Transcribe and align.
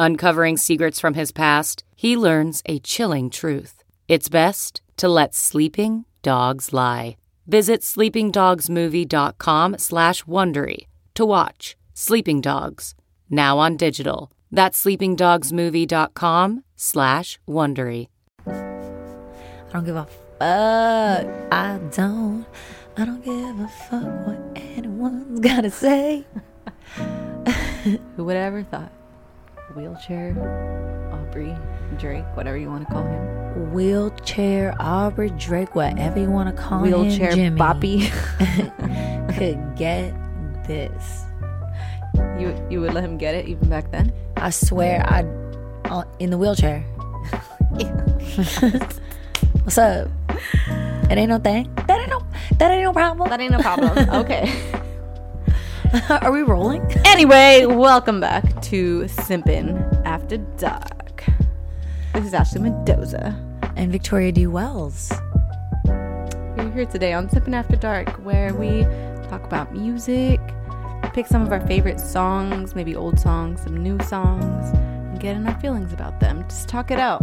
Uncovering 0.00 0.56
secrets 0.56 1.00
from 1.00 1.14
his 1.14 1.32
past, 1.32 1.82
he 1.96 2.16
learns 2.16 2.62
a 2.66 2.78
chilling 2.78 3.28
truth. 3.30 3.82
It's 4.06 4.28
best 4.28 4.80
to 4.96 5.08
let 5.08 5.34
sleeping 5.34 6.04
dogs 6.22 6.72
lie. 6.72 7.16
Visit 7.48 7.80
sleepingdogsmovie.com 7.80 9.78
slash 9.78 10.22
Wondery 10.22 10.86
to 11.14 11.24
watch 11.26 11.76
Sleeping 11.94 12.40
Dogs, 12.40 12.94
now 13.28 13.58
on 13.58 13.76
digital. 13.76 14.30
That's 14.52 14.80
sleepingdogsmovie.com 14.84 16.62
slash 16.76 17.40
Wondery. 17.48 18.06
I 18.46 19.72
don't 19.72 19.84
give 19.84 19.96
a 19.96 20.04
fuck. 20.04 21.26
I 21.50 21.80
don't. 21.90 22.46
I 22.96 23.04
don't 23.04 23.24
give 23.24 23.58
a 23.58 23.68
fuck 23.68 24.26
what 24.28 24.38
anyone's 24.54 25.40
gotta 25.40 25.72
say. 25.72 26.24
Who 28.16 28.24
would 28.24 28.36
have 28.36 28.54
ever 28.54 28.62
thought? 28.62 28.92
Wheelchair, 29.74 30.34
Aubrey, 31.12 31.54
Drake, 31.98 32.24
whatever 32.34 32.56
you 32.56 32.68
want 32.68 32.88
to 32.88 32.92
call 32.92 33.02
him. 33.02 33.72
Wheelchair 33.72 34.74
Aubrey 34.80 35.30
Drake, 35.30 35.74
whatever 35.74 36.18
you 36.18 36.30
want 36.30 36.54
to 36.54 36.62
call 36.62 36.80
Wheelchair 36.80 37.30
him, 37.30 37.56
Jimmy, 37.56 37.60
Boppy. 37.60 38.08
could 39.38 39.76
get 39.76 40.14
this. 40.66 41.24
you 42.38 42.54
you 42.70 42.80
would 42.80 42.94
let 42.94 43.04
him 43.04 43.18
get 43.18 43.34
it 43.34 43.46
even 43.46 43.68
back 43.68 43.90
then? 43.90 44.12
I 44.36 44.50
swear, 44.50 45.04
I 45.06 45.24
uh, 45.90 46.04
in 46.18 46.30
the 46.30 46.38
wheelchair. 46.38 46.80
What's 49.64 49.78
up? 49.78 50.08
It 51.10 51.16
ain't 51.18 51.28
no 51.28 51.38
thing. 51.38 51.72
That 51.86 52.00
ain't 52.00 52.10
no. 52.10 52.22
That 52.58 52.70
ain't 52.70 52.82
no 52.82 52.92
problem. 52.92 53.28
That 53.28 53.40
ain't 53.40 53.52
no 53.52 53.60
problem. 53.60 54.10
okay. 54.10 54.50
Are 56.10 56.30
we 56.30 56.42
rolling? 56.42 56.82
Anyway, 57.06 57.64
welcome 57.64 58.20
back 58.20 58.60
to 58.60 59.04
Simpin' 59.04 60.04
After 60.04 60.36
Dark. 60.36 61.24
This 62.12 62.26
is 62.26 62.34
Ashley 62.34 62.60
Mendoza. 62.60 63.34
And 63.74 63.90
Victoria 63.90 64.30
D. 64.30 64.46
Wells. 64.46 65.10
We're 65.86 66.70
here 66.74 66.84
today 66.84 67.14
on 67.14 67.28
Simpin' 67.28 67.54
After 67.54 67.76
Dark, 67.76 68.10
where 68.22 68.52
we 68.52 68.82
talk 69.30 69.44
about 69.44 69.72
music, 69.72 70.40
pick 71.14 71.26
some 71.26 71.40
of 71.40 71.52
our 71.52 71.66
favorite 71.66 72.00
songs, 72.00 72.74
maybe 72.74 72.94
old 72.94 73.18
songs, 73.18 73.62
some 73.62 73.82
new 73.82 73.98
songs, 74.00 74.68
and 74.74 75.18
get 75.18 75.36
in 75.36 75.46
our 75.46 75.58
feelings 75.58 75.94
about 75.94 76.20
them. 76.20 76.44
Just 76.50 76.68
talk 76.68 76.90
it 76.90 76.98
out. 76.98 77.22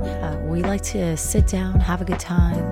Uh, 0.00 0.38
we 0.44 0.62
like 0.62 0.82
to 0.82 1.14
sit 1.18 1.46
down, 1.46 1.78
have 1.78 2.00
a 2.00 2.06
good 2.06 2.20
time, 2.20 2.64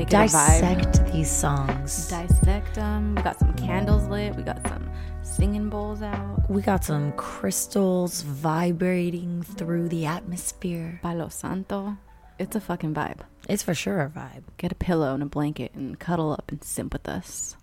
Make 0.00 0.14
it 0.14 0.14
a 0.14 0.16
vibe. 0.16 0.60
dissect 0.60 1.12
these 1.12 1.30
songs. 1.30 2.08
Dissect 2.08 2.74
them. 2.74 3.16
We 3.16 3.22
got 3.22 3.38
some 3.38 3.52
candles 3.52 4.08
lit. 4.08 4.34
We 4.34 4.42
got 4.42 4.66
some 4.66 4.90
singing 5.20 5.68
bowls 5.68 6.00
out. 6.00 6.48
we 6.48 6.62
got 6.62 6.84
some 6.84 7.12
crystals 7.12 8.22
vibrating 8.22 9.42
through 9.42 9.90
the 9.90 10.06
atmosphere. 10.06 11.00
Palo 11.02 11.28
Santo. 11.28 11.98
It's 12.38 12.56
a 12.56 12.60
fucking 12.62 12.94
vibe. 12.94 13.18
It's 13.46 13.62
for 13.62 13.74
sure 13.74 14.00
a 14.00 14.08
vibe. 14.08 14.44
Get 14.56 14.72
a 14.72 14.74
pillow 14.74 15.12
and 15.12 15.22
a 15.22 15.26
blanket 15.26 15.74
and 15.74 16.00
cuddle 16.00 16.32
up 16.32 16.50
and 16.50 16.64
simp 16.64 16.94
with 16.94 17.06
us. 17.06 17.58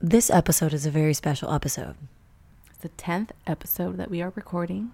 This 0.00 0.30
episode 0.30 0.72
is 0.72 0.84
a 0.84 0.90
very 0.90 1.14
special 1.14 1.52
episode. 1.52 1.94
It's 2.70 2.78
the 2.78 2.88
10th 2.88 3.30
episode 3.46 3.98
that 3.98 4.10
we 4.10 4.20
are 4.20 4.32
recording. 4.34 4.90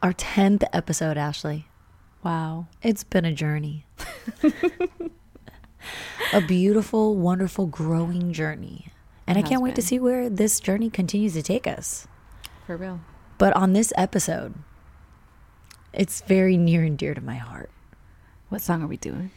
Our 0.00 0.12
10th 0.12 0.62
episode, 0.72 1.16
Ashley. 1.16 1.66
Wow. 2.22 2.68
It's 2.82 3.02
been 3.02 3.24
a 3.24 3.32
journey. 3.32 3.84
a 6.32 6.40
beautiful, 6.40 7.16
wonderful, 7.16 7.66
growing 7.66 8.32
journey. 8.32 8.92
And 9.26 9.38
It 9.38 9.44
I 9.44 9.48
can't 9.48 9.62
wait 9.62 9.74
to 9.74 9.82
see 9.82 9.98
where 9.98 10.28
this 10.28 10.60
journey 10.60 10.90
continues 10.90 11.34
to 11.34 11.42
take 11.42 11.66
us. 11.66 12.06
For 12.66 12.76
real. 12.76 13.00
But 13.38 13.54
on 13.54 13.72
this 13.72 13.92
episode, 13.96 14.54
it's 15.92 16.20
very 16.22 16.56
near 16.56 16.84
and 16.84 16.96
dear 16.96 17.14
to 17.14 17.20
my 17.20 17.36
heart. 17.36 17.70
What 18.48 18.62
song 18.62 18.82
are 18.82 18.86
we 18.86 18.96
doing? 18.96 19.30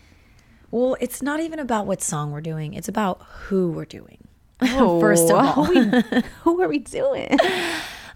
Well, 0.71 0.95
it's 0.99 1.21
not 1.21 1.39
even 1.39 1.57
about 1.57 1.87
what 1.87 2.01
song 2.01 2.31
we're 2.31 2.41
doing, 2.41 2.73
it's 2.73 2.87
about 2.87 3.21
who 3.23 3.71
we're 3.71 3.85
doing. 3.85 4.27
First 4.59 5.31
oh, 5.31 5.37
of 5.37 5.45
all, 5.45 5.65
Who 6.43 6.61
are 6.61 6.67
we 6.67 6.79
doing? 6.79 7.37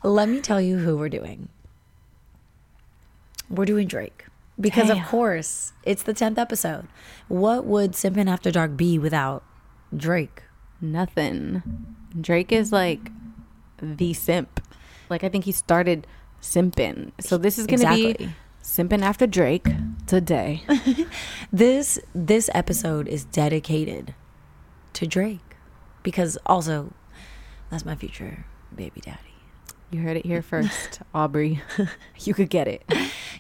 let 0.03 0.27
me 0.29 0.41
tell 0.41 0.59
you 0.61 0.77
who 0.77 0.97
we're 0.97 1.09
doing. 1.09 1.50
We're 3.50 3.65
doing 3.65 3.88
Drake. 3.88 4.25
Because, 4.59 4.90
of 4.90 5.03
course, 5.08 5.74
it's 5.84 6.03
the 6.03 6.14
10th 6.14 6.38
episode. 6.38 6.88
What 7.28 7.66
would 7.66 7.94
Simpin' 7.94 8.30
After 8.30 8.52
Dark 8.52 8.78
be 8.78 9.00
without 9.00 9.44
Drake? 9.96 10.44
Nothing. 10.80 11.64
Drake 12.19 12.52
is 12.52 12.72
like 12.72 13.09
the 13.81 14.13
simp. 14.13 14.59
Like 15.09 15.24
I 15.24 15.30
think 15.30 15.46
he 15.46 15.52
started 15.52 16.06
simping. 16.42 17.12
So 17.19 17.38
this 17.38 17.58
is 17.58 17.66
gonna 17.68 17.90
be 17.96 18.08
Exactly. 18.12 18.36
simping 18.62 19.02
after 19.02 19.25
Drake 19.28 19.68
today. 20.08 20.63
This 21.52 22.00
this 22.13 22.50
episode 22.53 23.08
is 23.08 23.25
dedicated 23.25 24.13
to 24.94 25.08
Drake 25.08 25.56
because 26.03 26.38
also 26.46 26.94
that's 27.69 27.86
my 27.86 27.96
future 27.96 28.46
baby 28.75 29.02
daddy. 29.02 29.32
You 29.94 30.00
heard 30.00 30.18
it 30.18 30.26
here 30.26 30.42
first, 30.42 31.02
Aubrey. 31.14 31.62
You 32.20 32.34
could 32.34 32.50
get 32.50 32.68
it. 32.68 32.84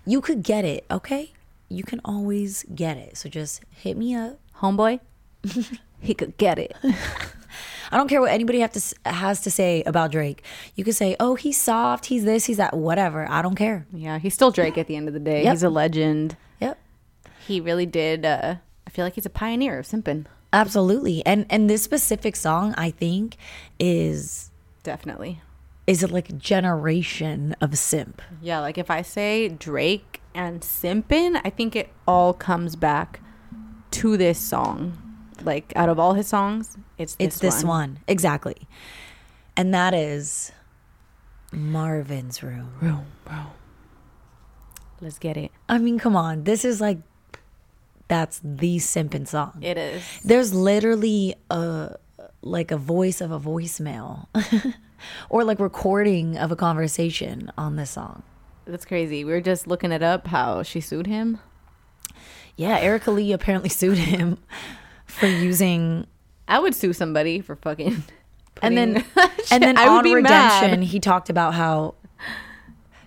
You 0.05 0.21
could 0.21 0.43
get 0.43 0.65
it, 0.65 0.85
okay? 0.91 1.31
You 1.67 1.83
can 1.83 1.99
always 2.05 2.63
get 2.75 2.97
it. 2.97 3.17
So 3.17 3.27
just 3.27 3.61
hit 3.71 3.97
me 3.97 4.13
up. 4.13 4.37
Homeboy, 4.57 4.99
he 5.99 6.13
could 6.13 6.37
get 6.37 6.59
it. 6.59 6.75
I 6.83 7.97
don't 7.97 8.07
care 8.07 8.21
what 8.21 8.31
anybody 8.31 8.59
have 8.59 8.73
to 8.73 8.81
has 9.09 9.41
to 9.41 9.51
say 9.51 9.81
about 9.87 10.11
Drake. 10.11 10.43
You 10.75 10.83
could 10.83 10.95
say, 10.95 11.15
"Oh, 11.19 11.33
he's 11.35 11.59
soft, 11.59 12.05
he's 12.05 12.23
this, 12.23 12.45
he's 12.45 12.57
that, 12.57 12.75
whatever." 12.75 13.27
I 13.27 13.41
don't 13.41 13.55
care. 13.55 13.87
Yeah, 13.91 14.19
he's 14.19 14.35
still 14.35 14.51
Drake 14.51 14.77
at 14.77 14.85
the 14.87 14.95
end 14.95 15.07
of 15.07 15.13
the 15.15 15.19
day. 15.19 15.43
Yep. 15.43 15.53
He's 15.53 15.63
a 15.63 15.69
legend. 15.69 16.35
Yep. 16.59 16.77
He 17.47 17.61
really 17.61 17.87
did 17.87 18.25
uh 18.25 18.55
I 18.85 18.89
feel 18.91 19.05
like 19.05 19.15
he's 19.15 19.25
a 19.25 19.31
pioneer 19.31 19.79
of 19.79 19.87
simping. 19.87 20.25
Absolutely. 20.51 21.25
And 21.25 21.47
and 21.49 21.67
this 21.67 21.81
specific 21.83 22.35
song, 22.35 22.75
I 22.77 22.91
think, 22.91 23.37
is 23.79 24.51
Definitely. 24.83 25.41
Is 25.85 26.03
it 26.03 26.11
like 26.11 26.29
a 26.29 26.33
generation 26.33 27.55
of 27.59 27.77
simp. 27.77 28.21
Yeah, 28.41 28.59
like 28.59 28.77
if 28.77 28.89
I 28.89 29.01
say 29.01 29.49
Drake 29.49 30.21
and 30.33 30.61
simpin', 30.61 31.41
I 31.43 31.49
think 31.49 31.75
it 31.75 31.89
all 32.07 32.33
comes 32.33 32.75
back 32.75 33.19
to 33.91 34.17
this 34.17 34.39
song. 34.39 34.97
Like 35.43 35.73
out 35.75 35.89
of 35.89 35.99
all 35.99 36.13
his 36.13 36.27
songs, 36.27 36.77
it's 36.97 37.15
this 37.15 37.27
it's 37.27 37.39
this 37.39 37.63
one. 37.63 37.99
Exactly. 38.07 38.67
And 39.57 39.73
that 39.73 39.93
is 39.93 40.51
Marvin's 41.51 42.41
Room. 42.41 42.71
Room, 42.79 43.05
room. 43.29 43.47
Let's 45.01 45.19
get 45.19 45.35
it. 45.35 45.51
I 45.67 45.79
mean, 45.79 45.99
come 45.99 46.15
on. 46.15 46.45
This 46.45 46.63
is 46.63 46.79
like 46.79 46.99
that's 48.07 48.39
the 48.43 48.77
simpin' 48.77 49.27
song. 49.27 49.59
It 49.61 49.77
is. 49.77 50.03
There's 50.23 50.53
literally 50.53 51.35
a 51.49 51.95
like 52.41 52.71
a 52.71 52.77
voice 52.77 53.21
of 53.21 53.31
a 53.31 53.39
voicemail 53.39 54.27
or 55.29 55.43
like 55.43 55.59
recording 55.59 56.37
of 56.37 56.51
a 56.51 56.55
conversation 56.55 57.51
on 57.57 57.75
this 57.75 57.91
song. 57.91 58.23
That's 58.65 58.85
crazy. 58.85 59.23
We 59.23 59.31
were 59.31 59.41
just 59.41 59.67
looking 59.67 59.91
it 59.91 60.01
up 60.03 60.27
how 60.27 60.63
she 60.63 60.79
sued 60.79 61.07
him. 61.07 61.39
Yeah, 62.55 62.77
Erica 62.79 63.11
Lee 63.11 63.31
apparently 63.33 63.69
sued 63.81 63.97
him 63.97 64.37
for 65.05 65.27
using 65.27 66.07
I 66.47 66.59
would 66.59 66.75
sue 66.75 66.93
somebody 66.93 67.41
for 67.41 67.55
fucking 67.55 68.03
and 68.61 68.77
then 68.77 69.05
and 69.51 69.63
then 69.63 69.77
I 69.77 69.89
would 69.89 69.97
on 69.99 70.03
be 70.03 70.15
redemption 70.15 70.79
mad. 70.79 70.83
he 70.83 70.99
talked 70.99 71.29
about 71.29 71.53
how 71.53 71.95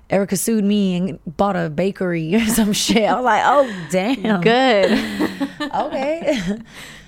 Erica 0.09 0.37
sued 0.37 0.65
me 0.65 0.95
and 0.97 1.19
bought 1.37 1.57
a 1.57 1.69
bakery 1.69 2.35
or 2.37 2.45
some 2.47 2.73
shit. 2.73 3.05
I 3.09 3.15
was 3.17 3.25
like, 3.25 3.43
oh 3.45 3.87
damn. 3.91 4.41
Good. 4.41 4.93
Okay. 5.75 6.59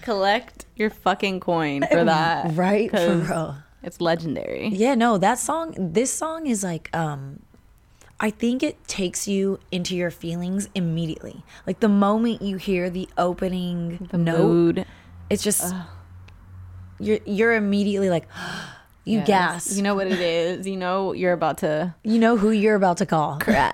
Collect 0.03 0.65
your 0.75 0.91
fucking 0.91 1.41
coin 1.41 1.85
for 1.91 2.05
that. 2.05 2.55
right, 2.57 2.91
For 2.91 3.17
real. 3.19 3.57
It's 3.89 4.01
legendary. 4.01 4.69
Yeah, 4.69 4.95
no, 4.95 5.17
that 5.19 5.39
song 5.39 5.75
this 5.77 6.13
song 6.13 6.47
is 6.47 6.63
like 6.63 6.87
um 6.95 7.41
I 8.21 8.31
think 8.31 8.63
it 8.63 8.77
takes 8.87 9.27
you 9.27 9.59
into 9.73 9.97
your 9.97 10.11
feelings 10.11 10.69
immediately. 10.75 11.43
Like 11.67 11.81
the 11.81 11.89
moment 11.89 12.43
you 12.43 12.57
hear 12.59 12.91
the 12.91 13.09
opening 13.17 14.09
The 14.11 14.19
note, 14.19 14.39
mood. 14.53 14.87
it's 15.31 15.43
just 15.43 15.73
you're 17.01 17.21
you're 17.25 17.55
immediately 17.55 18.11
like 18.11 18.27
you 19.05 19.19
Yes. 19.21 19.27
gas. 19.27 19.77
You 19.77 19.83
know 19.83 19.95
what 19.95 20.07
it 20.07 20.21
is. 20.21 20.67
You 20.67 20.77
know 20.77 21.13
you're 21.15 21.33
about 21.33 21.59
to 21.65 21.95
you 22.05 22.19
know 22.19 22.37
who 22.37 22.51
you're 22.51 22.75
about 22.77 22.99
to 22.99 23.07
call. 23.07 23.39
cry 23.41 23.71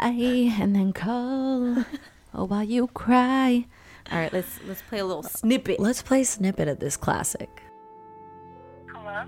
and 0.60 0.74
then 0.76 0.92
call. 0.92 1.84
Oh, 2.36 2.46
while 2.46 2.64
you 2.64 2.88
cry. 2.88 3.64
All 4.10 4.18
right, 4.18 4.32
let's 4.32 4.58
let's 4.66 4.82
play 4.82 4.98
a 4.98 5.04
little 5.06 5.22
snippet. 5.22 5.78
Let's 5.78 6.02
play 6.02 6.22
a 6.22 6.24
snippet 6.24 6.66
of 6.66 6.80
this 6.80 6.96
classic. 6.96 7.62
Hello? 8.92 9.22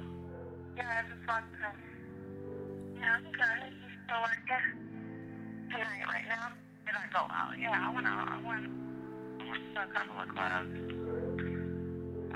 Out? 7.17 7.31
Uh, 7.31 7.53
yeah, 7.59 7.89
I 7.89 7.91
out. 8.07 8.29
I 8.29 8.37
went. 8.47 8.67
I. 10.37 10.61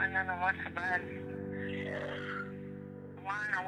And 0.02 0.14
then 0.14 0.30
I 0.30 0.42
to 0.64 0.70
bed. 0.70 1.02
Wine 3.22 3.54
or 3.58 3.66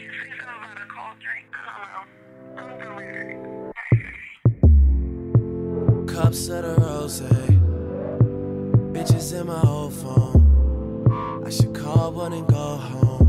you 0.00 0.08
say 0.08 0.30
something 0.38 0.64
about 0.64 0.78
a 0.80 0.86
cold 0.88 1.18
drink? 1.20 1.46
I 1.52 2.56
don't 2.56 2.78
know. 2.78 2.92
I'm. 2.96 3.34
Cups 6.06 6.48
of 6.48 6.62
the 6.62 6.74
rose. 6.80 7.20
Bitches 8.92 9.38
in 9.38 9.46
my 9.46 9.60
old 9.62 9.92
phone. 9.92 11.42
I 11.44 11.50
should 11.50 11.74
call 11.74 12.12
one 12.12 12.32
and 12.32 12.46
go 12.46 12.76
home. 12.76 13.28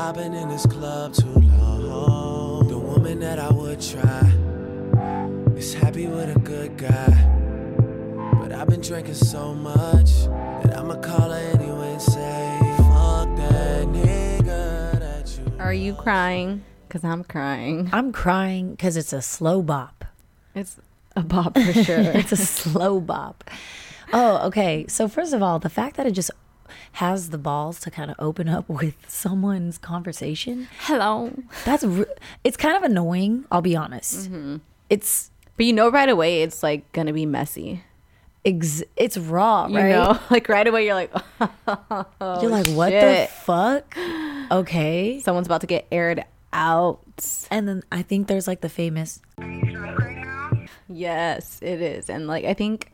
I've 0.00 0.16
been 0.16 0.34
in 0.34 0.48
this 0.48 0.66
club 0.66 1.14
too 1.14 1.30
long. 1.30 2.66
The 2.66 2.78
woman 2.78 3.20
that 3.20 3.38
I 3.38 3.52
would 3.52 3.80
try 3.80 4.27
drinking 9.08 9.26
so 9.26 9.54
much 9.54 10.10
that 10.64 10.76
I'ma 10.76 10.96
call 10.96 11.30
her 11.30 11.50
anyway 11.54 11.92
and 11.92 12.02
say, 12.02 12.60
Fuck 12.76 13.36
that 13.36 13.86
nigga 13.86 14.98
that 14.98 15.38
you. 15.38 15.52
Are 15.58 15.72
you 15.72 15.94
crying? 15.94 16.62
Cause 16.90 17.04
I'm 17.04 17.24
crying. 17.24 17.88
I'm 17.92 18.12
crying 18.12 18.72
because 18.72 18.96
it's 18.96 19.12
a 19.12 19.22
slow 19.22 19.62
bop. 19.62 20.04
It's 20.54 20.76
a 21.16 21.22
bop 21.22 21.58
for 21.58 21.72
sure. 21.72 21.98
it's 22.00 22.32
a 22.32 22.36
slow 22.36 23.00
bop. 23.00 23.44
Oh, 24.12 24.46
okay. 24.48 24.86
So 24.88 25.08
first 25.08 25.32
of 25.32 25.42
all, 25.42 25.58
the 25.58 25.68
fact 25.70 25.96
that 25.96 26.06
it 26.06 26.12
just 26.12 26.30
has 26.92 27.30
the 27.30 27.38
balls 27.38 27.80
to 27.80 27.90
kind 27.90 28.10
of 28.10 28.16
open 28.18 28.48
up 28.48 28.68
with 28.68 28.94
someone's 29.08 29.78
conversation, 29.78 30.68
Hello. 30.80 31.32
that's 31.64 31.84
re- 31.84 32.04
it's 32.44 32.56
kind 32.58 32.76
of 32.76 32.82
annoying. 32.82 33.44
I'll 33.50 33.62
be 33.62 33.76
honest. 33.76 34.30
Mm-hmm. 34.30 34.56
It's 34.90 35.30
But 35.56 35.64
you 35.66 35.72
know 35.72 35.90
right 35.90 36.08
away 36.08 36.42
it's 36.42 36.62
like 36.62 36.90
gonna 36.92 37.12
be 37.14 37.24
messy. 37.26 37.84
Ex- 38.44 38.82
it's 38.96 39.16
raw, 39.16 39.66
You 39.66 39.76
right? 39.76 39.88
know? 39.90 40.18
Like 40.30 40.48
right 40.48 40.66
away 40.66 40.86
you're 40.86 40.94
like, 40.94 41.12
You're 41.40 41.50
oh, 42.20 42.40
like, 42.42 42.66
what 42.68 42.90
the 42.90 43.28
fuck? 43.44 43.96
Okay. 44.50 45.20
someone's 45.20 45.46
about 45.46 45.60
to 45.62 45.66
get 45.66 45.86
aired 45.92 46.24
out. 46.52 47.00
And 47.50 47.68
then 47.68 47.82
I 47.92 48.02
think 48.02 48.26
there's 48.28 48.46
like 48.46 48.60
the 48.60 48.68
famous 48.68 49.20
Are 49.38 49.48
you 49.48 49.62
drunk 49.72 49.98
right? 49.98 50.68
Yes, 50.88 51.58
it 51.62 51.80
is. 51.82 52.08
And 52.08 52.26
like 52.26 52.44
I 52.44 52.54
think 52.54 52.90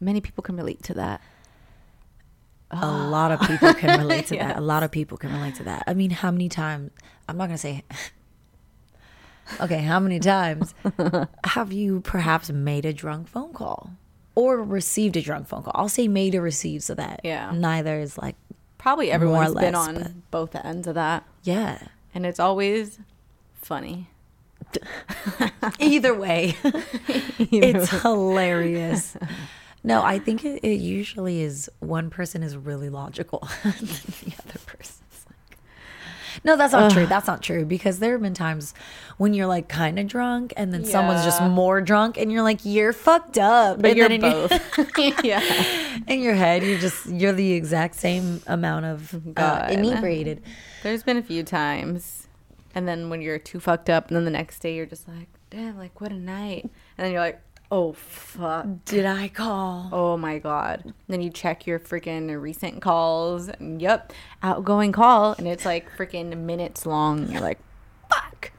many 0.00 0.20
people 0.20 0.42
can 0.42 0.56
relate 0.56 0.82
to 0.84 0.94
that. 0.94 1.20
a 2.70 2.86
lot 2.86 3.32
of 3.32 3.40
people 3.40 3.74
can 3.74 3.98
relate 3.98 4.26
to 4.28 4.36
that. 4.38 4.56
A 4.56 4.60
lot 4.60 4.82
of 4.82 4.90
people 4.90 5.18
can 5.18 5.32
relate 5.32 5.56
to 5.56 5.64
that. 5.64 5.84
I 5.86 5.92
mean, 5.94 6.10
how 6.10 6.30
many 6.30 6.48
times? 6.48 6.90
I'm 7.28 7.36
not 7.36 7.46
gonna 7.46 7.58
say. 7.58 7.84
okay, 9.60 9.82
how 9.82 9.98
many 10.00 10.18
times 10.20 10.74
have 11.44 11.72
you 11.72 12.00
perhaps 12.00 12.50
made 12.50 12.84
a 12.86 12.92
drunk 12.92 13.28
phone 13.28 13.52
call 13.52 13.90
or 14.40 14.62
received 14.62 15.16
a 15.16 15.22
drunk 15.22 15.46
phone 15.48 15.62
call? 15.62 15.72
I'll 15.74 15.88
say 15.88 16.08
made 16.08 16.34
or 16.34 16.40
received, 16.42 16.82
so 16.84 16.94
that 16.94 17.20
Yeah. 17.24 17.52
neither 17.54 18.00
is 18.00 18.16
like 18.18 18.36
Probably 18.78 19.10
everyone's 19.10 19.54
been 19.54 19.74
on 19.74 19.94
but- 19.94 20.30
both 20.30 20.54
ends 20.56 20.86
of 20.86 20.94
that. 20.94 21.24
yeah. 21.42 21.78
And 22.14 22.24
it's 22.26 22.40
always 22.40 22.98
funny. 23.60 24.08
Either 25.78 26.14
way, 26.14 26.56
it's 27.38 27.90
hilarious. 28.02 29.16
No, 29.82 30.02
I 30.02 30.18
think 30.18 30.44
it, 30.44 30.60
it 30.64 30.80
usually 30.80 31.40
is 31.42 31.70
one 31.80 32.10
person 32.10 32.42
is 32.42 32.56
really 32.56 32.88
logical 32.90 33.46
and 33.64 33.72
the 33.74 34.32
other 34.44 34.58
person's 34.66 35.00
like. 35.02 35.09
No, 36.44 36.56
that's 36.56 36.72
not 36.72 36.90
true. 36.92 37.06
That's 37.06 37.26
not 37.26 37.42
true 37.42 37.64
because 37.64 37.98
there 37.98 38.12
have 38.12 38.22
been 38.22 38.34
times 38.34 38.74
when 39.16 39.34
you're 39.34 39.46
like 39.46 39.68
kind 39.68 39.98
of 39.98 40.06
drunk 40.06 40.52
and 40.56 40.72
then 40.72 40.84
someone's 40.84 41.24
just 41.24 41.42
more 41.42 41.80
drunk 41.80 42.16
and 42.18 42.30
you're 42.32 42.42
like 42.42 42.60
you're 42.64 42.92
fucked 42.92 43.38
up. 43.38 43.80
But 43.80 43.90
and 43.90 43.98
you're 43.98 44.10
in 44.10 44.20
your- 44.20 44.48
both. 44.48 44.98
yeah. 45.24 45.42
in 46.06 46.20
your 46.20 46.34
head, 46.34 46.62
you're 46.62 46.78
just 46.78 47.06
you're 47.06 47.32
the 47.32 47.52
exact 47.52 47.94
same 47.96 48.42
amount 48.46 48.86
of 48.86 49.14
uh, 49.14 49.18
God. 49.34 49.70
inebriated. 49.70 50.42
There's 50.82 51.02
been 51.02 51.16
a 51.16 51.22
few 51.22 51.42
times. 51.42 52.26
And 52.74 52.86
then 52.86 53.10
when 53.10 53.20
you're 53.20 53.38
too 53.38 53.58
fucked 53.60 53.90
up 53.90 54.08
and 54.08 54.16
then 54.16 54.24
the 54.24 54.30
next 54.30 54.60
day 54.60 54.76
you're 54.76 54.86
just 54.86 55.08
like, 55.08 55.28
damn, 55.50 55.76
like 55.76 56.00
what 56.00 56.12
a 56.12 56.16
night. 56.18 56.62
And 56.62 57.04
then 57.04 57.12
you're 57.12 57.20
like, 57.20 57.40
oh 57.70 57.92
fuck. 57.92 58.66
Did 58.84 59.06
I 59.06 59.28
call? 59.28 59.88
Oh 59.92 60.16
my 60.16 60.38
god. 60.38 60.92
Then 61.08 61.20
you 61.20 61.30
check 61.30 61.66
your 61.66 61.78
freaking 61.78 62.40
recent 62.40 62.82
calls 62.82 63.48
and 63.48 63.80
yep, 63.80 64.12
outgoing 64.42 64.92
call 64.92 65.34
and 65.38 65.46
it's 65.46 65.64
like 65.64 65.88
freaking 65.96 66.36
minutes 66.38 66.86
long. 66.86 67.30
You're 67.30 67.40
like, 67.40 67.58
fuck. 68.10 68.52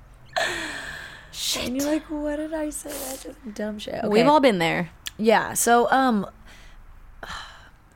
And 1.60 1.76
you're 1.76 1.86
like, 1.86 2.04
what 2.10 2.38
did 2.38 2.54
I 2.54 2.70
say? 2.70 2.90
That's 2.90 3.24
just 3.24 3.54
dumb 3.54 3.80
shit. 3.80 3.96
Okay. 3.96 4.08
We've 4.08 4.28
all 4.28 4.40
been 4.40 4.60
there. 4.60 4.92
Yeah. 5.18 5.54
So, 5.54 5.90
um, 5.92 6.26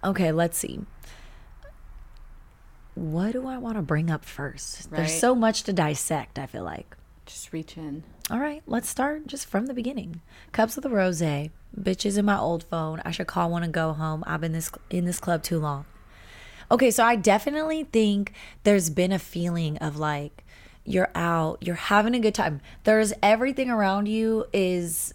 okay, 0.03 0.31
let's 0.31 0.57
see. 0.57 0.81
What 2.95 3.33
do 3.33 3.45
I 3.47 3.57
want 3.57 3.75
to 3.75 3.81
bring 3.81 4.09
up 4.09 4.23
first? 4.23 4.89
There's 4.89 5.19
so 5.19 5.35
much 5.35 5.63
to 5.63 5.73
dissect, 5.73 6.39
I 6.39 6.45
feel 6.45 6.63
like. 6.63 6.95
Just 7.25 7.51
reach 7.51 7.77
in. 7.77 8.03
All 8.31 8.39
right, 8.39 8.63
let's 8.65 8.89
start 8.89 9.27
just 9.27 9.45
from 9.45 9.67
the 9.67 9.73
beginning. 9.73 10.21
Cups 10.51 10.77
of 10.77 10.83
the 10.83 10.89
rose, 10.89 11.21
bitches 11.21 12.17
in 12.17 12.25
my 12.25 12.39
old 12.39 12.63
phone. 12.63 12.99
I 13.05 13.11
should 13.11 13.27
call 13.27 13.51
one 13.51 13.61
and 13.61 13.71
go 13.71 13.93
home. 13.93 14.23
I've 14.25 14.41
been 14.41 14.51
this 14.51 14.71
in 14.89 15.05
this 15.05 15.19
club 15.19 15.43
too 15.43 15.59
long. 15.59 15.85
Okay, 16.71 16.89
so 16.89 17.05
I 17.05 17.15
definitely 17.15 17.83
think 17.83 18.33
there's 18.63 18.89
been 18.89 19.11
a 19.11 19.19
feeling 19.19 19.77
of 19.77 19.97
like 19.97 20.43
you're 20.83 21.11
out, 21.13 21.59
you're 21.61 21.75
having 21.75 22.15
a 22.15 22.19
good 22.19 22.33
time. 22.33 22.61
There's 22.83 23.13
everything 23.21 23.69
around 23.69 24.07
you 24.07 24.45
is 24.51 25.13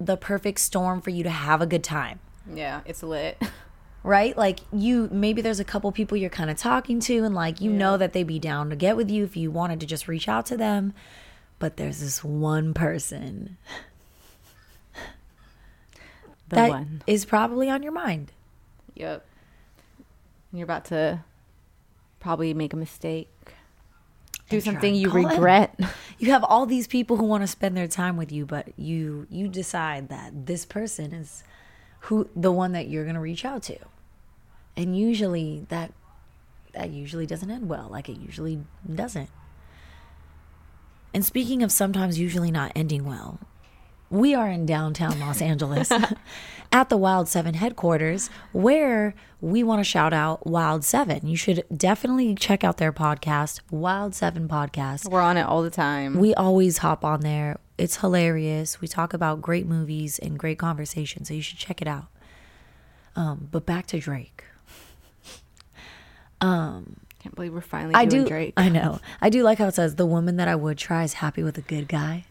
the 0.00 0.16
perfect 0.16 0.58
storm 0.58 1.00
for 1.00 1.10
you 1.10 1.22
to 1.22 1.30
have 1.30 1.62
a 1.62 1.66
good 1.66 1.84
time 1.84 2.18
Yeah, 2.52 2.80
it's 2.84 3.02
lit. 3.04 3.40
right? 4.02 4.36
Like 4.36 4.60
you 4.72 5.08
maybe 5.12 5.40
there's 5.40 5.60
a 5.60 5.64
couple 5.64 5.90
people 5.92 6.16
you're 6.16 6.30
kind 6.30 6.50
of 6.50 6.56
talking 6.56 6.98
to 7.00 7.24
and 7.24 7.34
like 7.34 7.60
you 7.60 7.70
know 7.70 7.96
that 7.96 8.12
they'd 8.12 8.26
be 8.26 8.40
down 8.40 8.70
to 8.70 8.76
get 8.76 8.96
with 8.96 9.08
you 9.08 9.24
if 9.24 9.36
you 9.36 9.52
wanted 9.52 9.78
to 9.80 9.86
just 9.86 10.08
reach 10.08 10.28
out 10.28 10.46
to 10.46 10.56
them. 10.56 10.94
But 11.58 11.76
there's 11.76 12.00
this 12.00 12.22
one 12.24 12.74
person 12.74 13.56
The 16.48 16.56
that 16.56 16.70
one. 16.70 17.02
is 17.06 17.24
probably 17.24 17.70
on 17.70 17.82
your 17.82 17.92
mind. 17.92 18.32
Yep. 18.94 19.24
And 20.50 20.58
you're 20.58 20.64
about 20.64 20.84
to 20.86 21.24
probably 22.20 22.52
make 22.54 22.72
a 22.72 22.76
mistake. 22.76 23.28
Do 24.50 24.56
And 24.56 24.64
something 24.64 24.94
you 24.94 25.08
it. 25.10 25.14
regret. 25.14 25.78
You 26.18 26.30
have 26.30 26.44
all 26.44 26.64
these 26.64 26.86
people 26.86 27.16
who 27.16 27.24
want 27.24 27.42
to 27.42 27.46
spend 27.48 27.76
their 27.76 27.88
time 27.88 28.16
with 28.16 28.30
you, 28.30 28.46
but 28.46 28.68
you 28.78 29.26
you 29.30 29.48
decide 29.48 30.08
that 30.10 30.46
this 30.46 30.64
person 30.64 31.12
is 31.12 31.42
who 32.02 32.30
the 32.36 32.52
one 32.52 32.70
that 32.72 32.86
you're 32.88 33.02
going 33.04 33.16
to 33.16 33.20
reach 33.20 33.44
out 33.44 33.62
to. 33.64 33.76
And 34.76 34.96
usually 34.96 35.66
that 35.70 35.92
that 36.72 36.90
usually 36.90 37.26
doesn't 37.26 37.50
end 37.50 37.68
well, 37.68 37.88
like 37.90 38.08
it 38.08 38.16
usually 38.18 38.60
doesn't. 38.94 39.28
And 41.14 41.24
speaking 41.24 41.62
of 41.62 41.70
sometimes 41.70 42.18
usually 42.18 42.50
not 42.50 42.72
ending 42.74 43.04
well, 43.04 43.38
we 44.10 44.34
are 44.34 44.48
in 44.48 44.66
downtown 44.66 45.20
Los 45.20 45.40
Angeles 45.40 45.88
at 46.72 46.88
the 46.88 46.96
Wild 46.96 47.28
7 47.28 47.54
headquarters 47.54 48.30
where 48.52 49.14
we 49.40 49.62
want 49.62 49.78
to 49.78 49.84
shout 49.84 50.12
out 50.12 50.44
Wild 50.44 50.84
7. 50.84 51.24
You 51.24 51.36
should 51.36 51.64
definitely 51.74 52.34
check 52.34 52.64
out 52.64 52.78
their 52.78 52.92
podcast, 52.92 53.60
Wild 53.70 54.16
7 54.16 54.48
Podcast. 54.48 55.08
We're 55.08 55.20
on 55.20 55.36
it 55.36 55.42
all 55.42 55.62
the 55.62 55.70
time. 55.70 56.18
We 56.18 56.34
always 56.34 56.78
hop 56.78 57.04
on 57.04 57.20
there. 57.20 57.60
It's 57.78 57.98
hilarious. 57.98 58.80
We 58.80 58.88
talk 58.88 59.14
about 59.14 59.40
great 59.40 59.66
movies 59.66 60.18
and 60.18 60.36
great 60.36 60.58
conversations, 60.58 61.28
so 61.28 61.34
you 61.34 61.42
should 61.42 61.58
check 61.58 61.80
it 61.80 61.86
out. 61.86 62.06
Um, 63.14 63.48
but 63.52 63.64
back 63.64 63.86
to 63.86 64.00
Drake. 64.00 64.42
Can't 67.24 67.34
believe 67.36 67.54
we're 67.54 67.62
finally 67.62 67.94
I 67.94 68.04
do. 68.04 68.26
Drake. 68.26 68.52
I 68.58 68.68
know. 68.68 69.00
I 69.22 69.30
do 69.30 69.42
like 69.42 69.56
how 69.56 69.68
it 69.68 69.74
says 69.74 69.94
the 69.94 70.04
woman 70.04 70.36
that 70.36 70.46
I 70.46 70.54
would 70.54 70.76
try 70.76 71.04
is 71.04 71.14
happy 71.14 71.42
with 71.42 71.56
a 71.56 71.62
good 71.62 71.88
guy. 71.88 72.26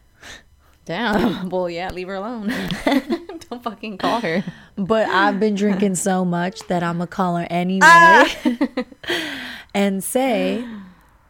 Damn. 0.84 1.48
Well, 1.50 1.68
yeah, 1.68 1.90
leave 1.90 2.06
her 2.06 2.14
alone. 2.14 2.52
Don't 3.50 3.60
fucking 3.60 3.98
call 3.98 4.20
her. 4.20 4.44
But 4.76 5.08
I've 5.08 5.40
been 5.40 5.56
drinking 5.56 5.96
so 5.96 6.24
much 6.24 6.60
that 6.68 6.84
I'm 6.84 6.98
gonna 6.98 7.08
call 7.08 7.34
her 7.38 7.46
anyway 7.50 7.80
Ah! 7.82 8.36
and 9.74 10.04
say, 10.04 10.64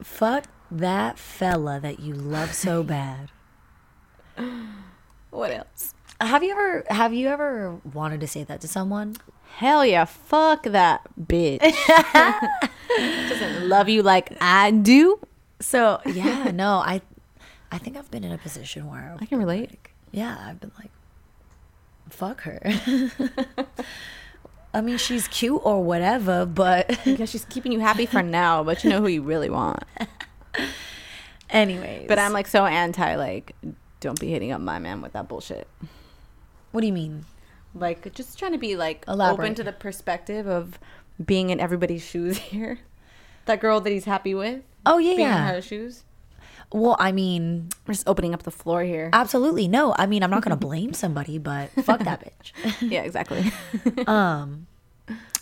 "Fuck 0.03 0.45
that 0.71 1.19
fella 1.19 1.81
that 1.81 2.01
you 2.01 2.13
love 2.13 2.53
so 2.53 2.83
bad." 2.83 3.31
What 5.31 5.53
else? 5.53 5.95
Have 6.21 6.43
you 6.45 6.53
ever 6.53 6.85
have 6.91 7.15
you 7.15 7.29
ever 7.29 7.81
wanted 7.95 8.21
to 8.21 8.27
say 8.27 8.45
that 8.45 8.61
to 8.61 8.69
someone? 8.69 9.17
Hell 9.57 9.87
yeah, 9.87 10.05
fuck 10.05 10.65
that 10.65 11.01
bitch. 11.19 11.61
Doesn't 13.29 13.69
love 13.69 13.89
you 13.89 14.03
like 14.03 14.37
I 14.41 14.71
do. 14.71 15.19
So 15.61 16.01
yeah, 16.07 16.51
no, 16.55 16.77
I 16.79 17.01
I 17.73 17.79
think 17.79 17.97
I've 17.97 18.11
been 18.11 18.25
in 18.25 18.33
a 18.33 18.39
position 18.39 18.89
where 18.89 19.17
I 19.21 19.27
can 19.27 19.39
relate. 19.39 19.71
yeah, 20.13 20.37
I've 20.47 20.61
been 20.61 20.73
like, 20.79 20.91
fuck 22.11 22.43
her. 22.43 22.61
I 24.75 24.81
mean, 24.81 24.99
she's 24.99 25.29
cute 25.29 25.61
or 25.65 25.83
whatever, 25.85 26.45
but 26.47 26.99
Yeah, 27.07 27.27
she's 27.27 27.45
keeping 27.45 27.71
you 27.73 27.79
happy 27.81 28.07
for 28.07 28.23
now, 28.23 28.65
but 28.65 28.83
you 28.83 28.91
know 28.91 29.01
who 29.01 29.07
you 29.07 29.23
really 29.23 29.49
want. 29.51 29.83
anyways. 31.51 32.09
But 32.09 32.19
I'm 32.19 32.33
like 32.33 32.47
so 32.47 32.65
anti 32.67 33.15
like 33.17 33.55
don't 34.01 34.19
be 34.21 34.29
hitting 34.31 34.53
up 34.53 34.61
my 34.61 34.79
man 34.79 35.01
with 35.01 35.13
that 35.13 35.29
bullshit. 35.29 35.67
what 36.73 36.81
do 36.81 36.87
you 36.87 36.93
mean? 36.93 37.25
Like 37.75 38.13
just 38.15 38.39
trying 38.39 38.53
to 38.53 38.59
be 38.59 38.77
like 38.77 39.05
open 39.09 39.55
to 39.55 39.65
the 39.65 39.73
perspective 39.73 40.47
of 40.47 40.79
being 41.23 41.51
in 41.51 41.61
everybody's 41.61 42.03
shoes 42.05 42.39
here. 42.53 42.79
That 43.47 43.61
girl 43.61 43.81
that 43.81 43.91
he's 43.91 44.07
happy 44.07 44.35
with. 44.35 44.63
Oh 44.87 44.99
yeah, 44.99 45.17
Being 45.17 45.29
in 45.29 45.35
her 45.35 45.63
shoes. 45.63 46.05
Well, 46.73 46.97
I 46.99 47.13
mean, 47.13 47.69
We're 47.87 47.95
just 47.95 48.09
opening 48.09 48.33
up 48.35 48.43
the 48.43 48.51
floor 48.51 48.83
here. 48.83 49.11
absolutely 49.13 49.69
no. 49.69 49.95
I 49.99 50.07
mean, 50.07 50.23
I'm 50.23 50.31
not 50.31 50.43
gonna 50.43 50.57
blame 50.71 50.93
somebody, 50.95 51.39
but 51.39 51.71
fuck 51.85 52.01
that 52.05 52.21
bitch. 52.25 52.53
yeah, 52.91 53.03
exactly. 53.03 53.53
Um. 54.07 54.67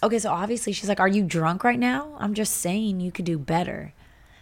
Okay, 0.03 0.19
so 0.19 0.31
obviously 0.33 0.73
she's 0.73 0.89
like, 0.89 0.99
"Are 1.01 1.07
you 1.09 1.23
drunk 1.23 1.63
right 1.63 1.79
now?" 1.79 2.17
I'm 2.19 2.35
just 2.35 2.55
saying 2.57 3.01
you 3.01 3.13
could 3.13 3.25
do 3.25 3.39
better. 3.39 3.95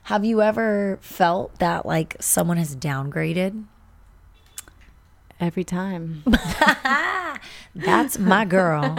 Have 0.04 0.24
you 0.24 0.40
ever 0.40 0.98
felt 1.02 1.58
that 1.58 1.84
like 1.84 2.16
someone 2.18 2.56
has 2.56 2.74
downgraded? 2.74 3.64
Every 5.38 5.64
time. 5.64 6.24
That's 7.74 8.18
my 8.18 8.44
girl. 8.46 8.96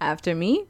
After 0.00 0.34
me, 0.34 0.66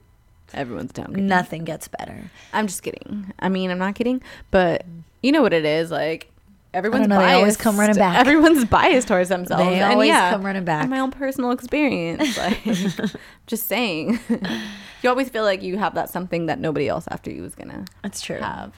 everyone's 0.54 0.92
down. 0.92 1.12
Nothing 1.12 1.64
gets 1.64 1.88
better. 1.88 2.30
I'm 2.52 2.66
just 2.66 2.82
kidding. 2.82 3.32
I 3.38 3.48
mean, 3.48 3.70
I'm 3.70 3.78
not 3.78 3.94
kidding, 3.94 4.22
but 4.50 4.84
you 5.22 5.32
know 5.32 5.42
what 5.42 5.52
it 5.52 5.64
is. 5.64 5.90
Like 5.90 6.30
everyone's 6.72 7.08
know, 7.08 7.16
biased. 7.16 7.36
always 7.36 7.56
come 7.56 7.78
running 7.78 7.96
back. 7.96 8.18
Everyone's 8.18 8.64
biased 8.64 9.08
towards 9.08 9.28
themselves. 9.28 9.64
They 9.64 9.80
and 9.80 9.92
always 9.92 10.08
yeah, 10.08 10.30
come 10.30 10.44
running 10.44 10.64
back. 10.64 10.88
My 10.88 10.98
own 10.98 11.10
personal 11.10 11.50
experience. 11.50 12.38
Like, 12.44 12.62
just 13.46 13.68
saying. 13.68 14.18
you 15.02 15.08
always 15.08 15.28
feel 15.28 15.44
like 15.44 15.62
you 15.62 15.78
have 15.78 15.94
that 15.94 16.10
something 16.10 16.46
that 16.46 16.58
nobody 16.58 16.88
else 16.88 17.06
after 17.10 17.30
you 17.30 17.44
is 17.44 17.54
gonna 17.54 17.84
That's 18.02 18.20
true. 18.20 18.40
have. 18.40 18.74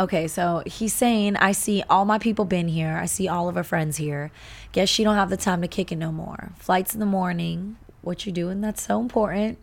Okay, 0.00 0.28
so 0.28 0.62
he's 0.64 0.92
saying, 0.92 1.34
I 1.36 1.50
see 1.50 1.82
all 1.90 2.04
my 2.04 2.18
people 2.18 2.44
been 2.44 2.68
here. 2.68 2.96
I 3.02 3.06
see 3.06 3.26
all 3.26 3.48
of 3.48 3.56
her 3.56 3.64
friends 3.64 3.96
here. 3.96 4.30
Guess 4.70 4.88
she 4.88 5.02
don't 5.02 5.16
have 5.16 5.28
the 5.28 5.36
time 5.36 5.60
to 5.62 5.68
kick 5.68 5.90
it 5.90 5.96
no 5.96 6.12
more. 6.12 6.52
Flights 6.56 6.94
in 6.94 7.00
the 7.00 7.06
morning. 7.06 7.76
What 8.02 8.24
you 8.24 8.30
doing? 8.30 8.60
That's 8.60 8.80
so 8.80 9.00
important. 9.00 9.58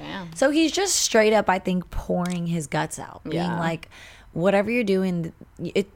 Damn. 0.00 0.34
So 0.34 0.50
he's 0.50 0.72
just 0.72 0.96
straight 0.96 1.32
up, 1.32 1.48
I 1.48 1.58
think, 1.58 1.90
pouring 1.90 2.46
his 2.46 2.66
guts 2.66 2.98
out, 2.98 3.22
being 3.24 3.36
Yeah. 3.36 3.58
like, 3.60 3.88
whatever 4.32 4.70
you're 4.70 4.82
doing, 4.84 5.32
it. 5.62 5.88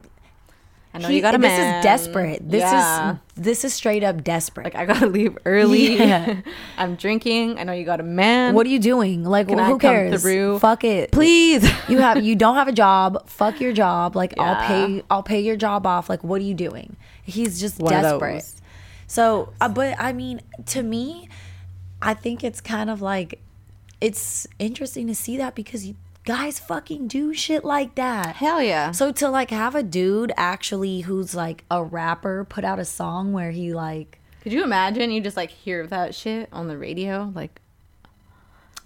I 0.93 0.99
know 0.99 1.09
he- 1.09 1.17
you 1.17 1.23
got 1.23 1.35
a 1.35 1.39
This 1.39 1.49
man. 1.59 1.79
is 1.79 1.83
desperate. 1.83 2.49
This 2.49 2.61
Yeah. 2.61 3.13
is 3.13 3.19
this 3.35 3.65
is 3.65 3.75
straight 3.75 4.05
up 4.05 4.23
desperate. 4.23 4.63
like 4.63 4.77
I 4.77 4.85
gotta 4.85 5.07
leave 5.09 5.37
early. 5.45 5.97
Yeah. 5.99 6.37
I'm 6.79 6.95
drinking. 6.95 7.59
I 7.59 7.65
know 7.65 7.73
you 7.73 7.85
got 7.85 7.99
a 7.99 8.05
man. 8.05 8.55
what 8.55 8.65
are 8.65 8.71
you 8.71 8.79
doing? 8.79 9.25
Like, 9.25 9.49
Can 9.49 9.59
who 9.59 9.75
I 9.75 9.79
cares? 9.79 10.23
through? 10.23 10.61
Fuck 10.61 10.85
it, 10.85 11.11
Please. 11.11 11.69
you 11.89 11.99
have 11.99 12.23
you 12.23 12.37
don't 12.37 12.55
have 12.55 12.69
a 12.69 12.73
job. 12.73 13.27
Fuck 13.29 13.61
your 13.61 13.73
job. 13.73 14.15
Like 14.15 14.35
I'll 14.39 14.55
pay 14.69 15.03
I'll 15.11 15.25
pay 15.25 15.41
your 15.41 15.57
job 15.57 15.85
off. 15.85 16.09
Like 16.09 16.23
what 16.23 16.41
are 16.41 16.45
you 16.45 16.55
doing? 16.55 16.95
He's 17.25 17.59
just 17.61 17.81
One 17.81 17.91
desperate. 17.93 18.45
So, 19.09 19.53
uh, 19.61 19.69
but 19.69 19.97
I 19.99 20.13
mean, 20.13 20.43
to 20.67 20.83
me, 20.85 21.29
I 22.01 22.15
think 22.15 22.45
it's 22.45 22.61
kind 22.61 22.89
of 22.89 23.03
like 23.03 23.41
it's 24.05 24.47
interesting 24.59 25.07
to 25.07 25.15
see 25.15 25.39
that 25.39 25.55
because 25.55 25.87
you 25.87 25.97
guys 26.25 26.59
fucking 26.59 27.09
do 27.09 27.33
shit 27.33 27.65
like 27.65 27.95
that. 27.95 28.37
Hell 28.37 28.63
yeah. 28.63 28.91
So 28.91 29.13
to 29.13 29.29
like 29.31 29.51
have 29.51 29.75
a 29.75 29.83
dude 29.83 30.33
actually 30.37 31.01
who's 31.03 31.35
like 31.35 31.65
a 31.71 31.83
rapper 31.83 32.45
put 32.45 32.65
out 32.65 32.79
a 32.79 32.85
song 32.85 33.33
where 33.33 33.51
he 33.51 33.73
like 33.73 34.19
Could 34.43 34.53
you 34.53 34.63
imagine 34.63 35.11
you 35.11 35.21
just 35.21 35.37
like 35.37 35.51
hear 35.51 35.87
that 35.87 36.15
shit 36.15 36.49
on 36.53 36.69
the 36.69 36.77
radio? 36.77 37.33
Like 37.35 37.61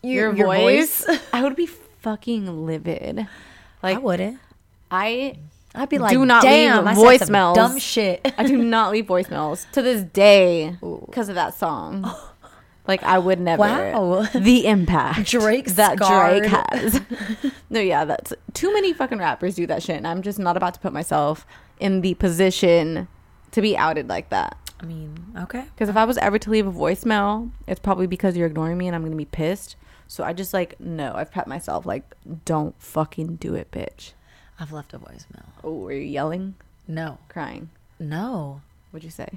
your, 0.02 0.32
your, 0.34 0.46
voice, 0.46 1.04
I 1.32 1.42
would 1.42 1.56
be 1.56 1.66
fucking 1.66 2.66
livid. 2.66 3.26
I 3.82 3.98
wouldn't. 3.98 4.38
I 4.90 5.34
I'd 5.74 5.88
be 5.88 5.98
like, 5.98 6.12
do 6.12 6.24
not 6.24 6.42
damn, 6.42 6.84
leave 6.84 6.98
I 6.98 7.16
said 7.16 7.26
some 7.26 7.34
voicemails. 7.34 7.54
dumb 7.54 7.78
shit. 7.78 8.34
I 8.38 8.44
do 8.44 8.56
not 8.56 8.92
leave 8.92 9.06
voicemails 9.06 9.68
to 9.72 9.82
this 9.82 10.02
day 10.02 10.76
because 11.06 11.28
of 11.28 11.34
that 11.34 11.54
song. 11.54 12.08
Like 12.88 13.02
I 13.04 13.18
would 13.18 13.38
never. 13.38 13.60
Wow. 13.60 14.22
The 14.34 14.66
impact 14.66 15.28
Drake 15.30 15.66
that 15.76 15.98
scarred. 15.98 16.38
Drake 16.44 16.50
has. 16.72 17.00
no, 17.70 17.78
yeah, 17.80 18.04
that's 18.06 18.32
too 18.54 18.72
many 18.72 18.92
fucking 18.94 19.18
rappers 19.18 19.54
do 19.54 19.66
that 19.66 19.82
shit, 19.82 19.96
and 19.96 20.06
I'm 20.06 20.22
just 20.22 20.38
not 20.38 20.56
about 20.56 20.74
to 20.74 20.80
put 20.80 20.92
myself 20.94 21.46
in 21.78 22.00
the 22.00 22.14
position 22.14 23.06
to 23.52 23.60
be 23.62 23.76
outed 23.76 24.08
like 24.08 24.30
that. 24.30 24.56
I 24.80 24.86
mean, 24.86 25.18
okay. 25.36 25.64
Because 25.74 25.88
if 25.88 25.96
I 25.96 26.04
was 26.04 26.16
ever 26.18 26.38
to 26.38 26.50
leave 26.50 26.66
a 26.66 26.72
voicemail, 26.72 27.50
it's 27.66 27.78
probably 27.80 28.06
because 28.06 28.36
you're 28.36 28.46
ignoring 28.46 28.78
me 28.78 28.86
and 28.86 28.96
I'm 28.96 29.02
gonna 29.04 29.16
be 29.16 29.24
pissed. 29.26 29.76
So 30.06 30.24
I 30.24 30.32
just 30.32 30.54
like 30.54 30.80
no, 30.80 31.12
I've 31.14 31.30
prepped 31.30 31.46
myself 31.46 31.84
like, 31.84 32.04
don't 32.46 32.74
fucking 32.80 33.36
do 33.36 33.54
it, 33.54 33.70
bitch. 33.70 34.12
I've 34.58 34.72
left 34.72 34.94
a 34.94 34.98
voicemail. 34.98 35.44
Oh, 35.62 35.74
were 35.74 35.92
you 35.92 36.00
yelling, 36.00 36.54
No, 36.88 37.18
crying? 37.28 37.68
no. 37.98 38.62
What'd 38.90 39.04
you 39.04 39.10
say? 39.10 39.28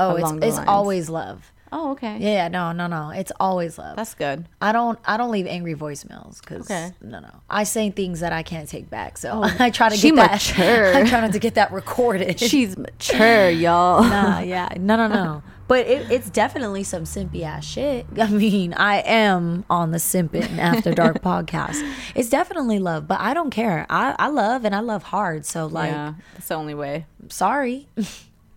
Oh, 0.00 0.16
Along 0.16 0.38
it's 0.38 0.46
it's 0.46 0.56
lines. 0.56 0.68
always 0.68 1.08
love. 1.08 1.52
Oh, 1.76 1.90
okay. 1.90 2.18
Yeah, 2.20 2.46
no, 2.46 2.70
no, 2.70 2.86
no. 2.86 3.10
It's 3.10 3.32
always 3.40 3.78
love. 3.78 3.96
That's 3.96 4.14
good. 4.14 4.46
I 4.60 4.70
don't 4.70 4.96
I 5.04 5.16
don't 5.16 5.32
leave 5.32 5.48
angry 5.48 5.74
voicemails 5.74 6.40
because 6.40 6.70
Okay. 6.70 6.92
no 7.02 7.18
no 7.18 7.30
I 7.50 7.64
say 7.64 7.90
things 7.90 8.20
that 8.20 8.32
I 8.32 8.44
can't 8.44 8.68
take 8.68 8.88
back 8.88 9.18
so 9.18 9.42
oh, 9.44 9.56
I 9.58 9.70
try 9.70 9.88
to 9.88 9.96
get 9.96 10.14
that 10.14 10.30
mature. 10.32 10.94
I 10.96 11.02
try 11.08 11.20
not 11.20 11.32
to 11.32 11.40
get 11.40 11.56
that 11.56 11.72
recorded. 11.72 12.38
She's 12.50 12.76
mature, 12.78 13.50
y'all. 13.50 14.04
nah 14.04 14.38
yeah 14.38 14.68
no 14.78 14.94
no 14.96 15.08
no 15.08 15.42
but 15.66 15.86
it, 15.86 16.10
it's 16.12 16.28
definitely 16.30 16.84
some 16.84 17.04
simpy 17.04 17.42
ass 17.42 17.64
shit. 17.64 18.06
I 18.20 18.28
mean 18.28 18.72
I 18.74 18.98
am 18.98 19.64
on 19.68 19.90
the 19.90 19.98
simping 19.98 20.58
after 20.58 20.92
dark 20.94 21.22
podcast. 21.22 21.80
It's 22.14 22.28
definitely 22.28 22.78
love, 22.78 23.08
but 23.08 23.18
I 23.20 23.34
don't 23.34 23.50
care. 23.50 23.84
I 23.90 24.14
I 24.18 24.28
love 24.28 24.64
and 24.64 24.74
I 24.76 24.80
love 24.80 25.02
hard. 25.02 25.44
So 25.44 25.66
like 25.66 25.90
yeah, 25.90 26.14
that's 26.34 26.48
the 26.48 26.54
only 26.54 26.74
way. 26.74 27.06
sorry, 27.30 27.88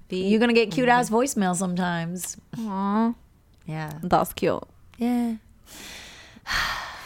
you're 0.09 0.39
gonna 0.39 0.53
get 0.53 0.71
cute 0.71 0.87
mm. 0.87 0.91
ass 0.91 1.09
voicemail 1.09 1.55
sometimes. 1.55 2.37
Aw, 2.57 3.13
Yeah 3.65 3.93
that's 4.03 4.33
cute. 4.33 4.63
yeah. 4.97 5.35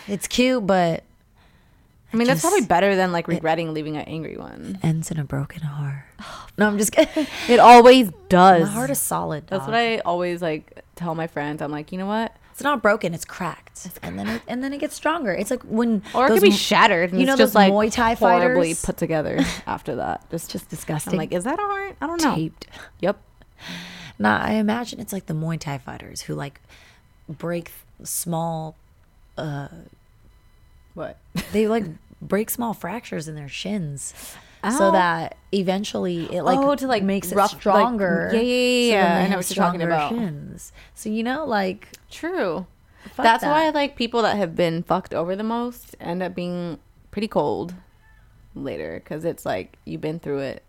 It's 0.07 0.27
cute, 0.27 0.65
but 0.65 1.03
I 2.11 2.17
mean, 2.17 2.27
that's 2.27 2.41
probably 2.41 2.65
better 2.65 2.95
than 2.95 3.11
like 3.11 3.27
regretting 3.27 3.73
leaving 3.73 3.95
an 3.97 4.03
angry 4.03 4.35
one. 4.35 4.79
ends 4.83 5.11
in 5.11 5.19
a 5.19 5.23
broken 5.23 5.61
heart. 5.61 6.03
No, 6.57 6.67
I'm 6.67 6.77
just 6.77 6.91
kidding. 6.91 7.25
It 7.47 7.59
always 7.59 8.11
does. 8.27 8.63
My 8.63 8.67
heart 8.67 8.89
is 8.89 8.99
solid. 8.99 9.47
That's 9.47 9.61
dog. 9.61 9.69
what 9.69 9.77
I 9.79 9.99
always 9.99 10.41
like 10.41 10.83
tell 10.95 11.15
my 11.15 11.25
friends. 11.25 11.61
I'm 11.61 11.71
like, 11.71 11.91
you 11.91 11.97
know 11.97 12.05
what? 12.05 12.35
It's 12.61 12.63
not 12.65 12.81
broken. 12.83 13.13
It's 13.15 13.25
cracked, 13.25 13.89
and 14.03 14.19
then 14.19 14.27
it, 14.27 14.41
and 14.47 14.63
then 14.63 14.71
it 14.71 14.77
gets 14.79 14.93
stronger. 14.95 15.31
It's 15.33 15.49
like 15.49 15.63
when 15.63 16.03
Or 16.13 16.27
it 16.27 16.29
those 16.29 16.39
could 16.39 16.45
be 16.45 16.51
shattered. 16.51 17.09
And 17.11 17.19
you 17.19 17.23
it's 17.23 17.27
know 17.27 17.35
just 17.37 17.53
those 17.53 17.55
like 17.55 17.73
Muay 17.73 17.91
Thai 17.91 18.13
horribly 18.13 18.73
fighters? 18.73 18.85
put 18.85 18.97
together 18.97 19.39
after 19.67 19.95
that. 19.95 20.29
Just, 20.29 20.51
just 20.51 20.69
disgusting. 20.69 21.13
I'm 21.13 21.17
like, 21.17 21.31
is 21.33 21.43
that 21.45 21.57
a 21.57 21.61
heart? 21.63 21.95
I 22.01 22.07
don't 22.07 22.21
know. 22.21 22.35
taped. 22.35 22.67
Yep. 22.99 23.19
Nah, 24.19 24.39
I 24.39 24.53
imagine 24.53 24.99
it's 24.99 25.11
like 25.11 25.25
the 25.25 25.33
Muay 25.33 25.59
Thai 25.59 25.79
fighters 25.79 26.21
who 26.21 26.35
like 26.35 26.61
break 27.27 27.71
small. 28.03 28.75
Uh 29.37 29.67
What? 30.93 31.17
They 31.51 31.67
like 31.67 31.85
break 32.21 32.49
small 32.51 32.73
fractures 32.75 33.27
in 33.27 33.33
their 33.35 33.49
shins. 33.49 34.13
Ow. 34.63 34.69
So 34.69 34.87
oh. 34.89 34.91
that 34.91 35.37
eventually 35.51 36.25
it 36.33 36.43
like 36.43 36.59
Oh, 36.59 36.75
to, 36.75 36.87
like, 36.87 37.03
makes 37.03 37.31
it 37.31 37.35
rough- 37.35 37.53
like, 37.53 37.61
stronger. 37.61 38.29
yeah, 38.33 38.39
yeah, 38.41 38.45
yeah, 38.45 38.91
so 38.91 38.95
yeah. 38.95 39.15
they 39.19 39.25
I 39.25 39.27
know 39.29 39.37
what 39.37 39.49
you're 39.49 39.63
talking 39.65 39.81
about. 39.81 40.09
Shins. 40.11 40.71
So 40.95 41.09
you 41.09 41.23
know, 41.23 41.45
like 41.45 41.89
True. 42.09 42.67
That's 43.17 43.41
that. 43.43 43.51
why 43.51 43.69
like 43.69 43.95
people 43.95 44.21
that 44.21 44.37
have 44.37 44.55
been 44.55 44.83
fucked 44.83 45.13
over 45.13 45.35
the 45.35 45.43
most 45.43 45.95
end 45.99 46.21
up 46.21 46.35
being 46.35 46.77
pretty 47.09 47.27
cold 47.27 47.73
later 48.55 49.01
because 49.03 49.25
it's 49.25 49.45
like 49.45 49.77
you've 49.85 50.01
been 50.01 50.19
through 50.19 50.39
it. 50.39 50.63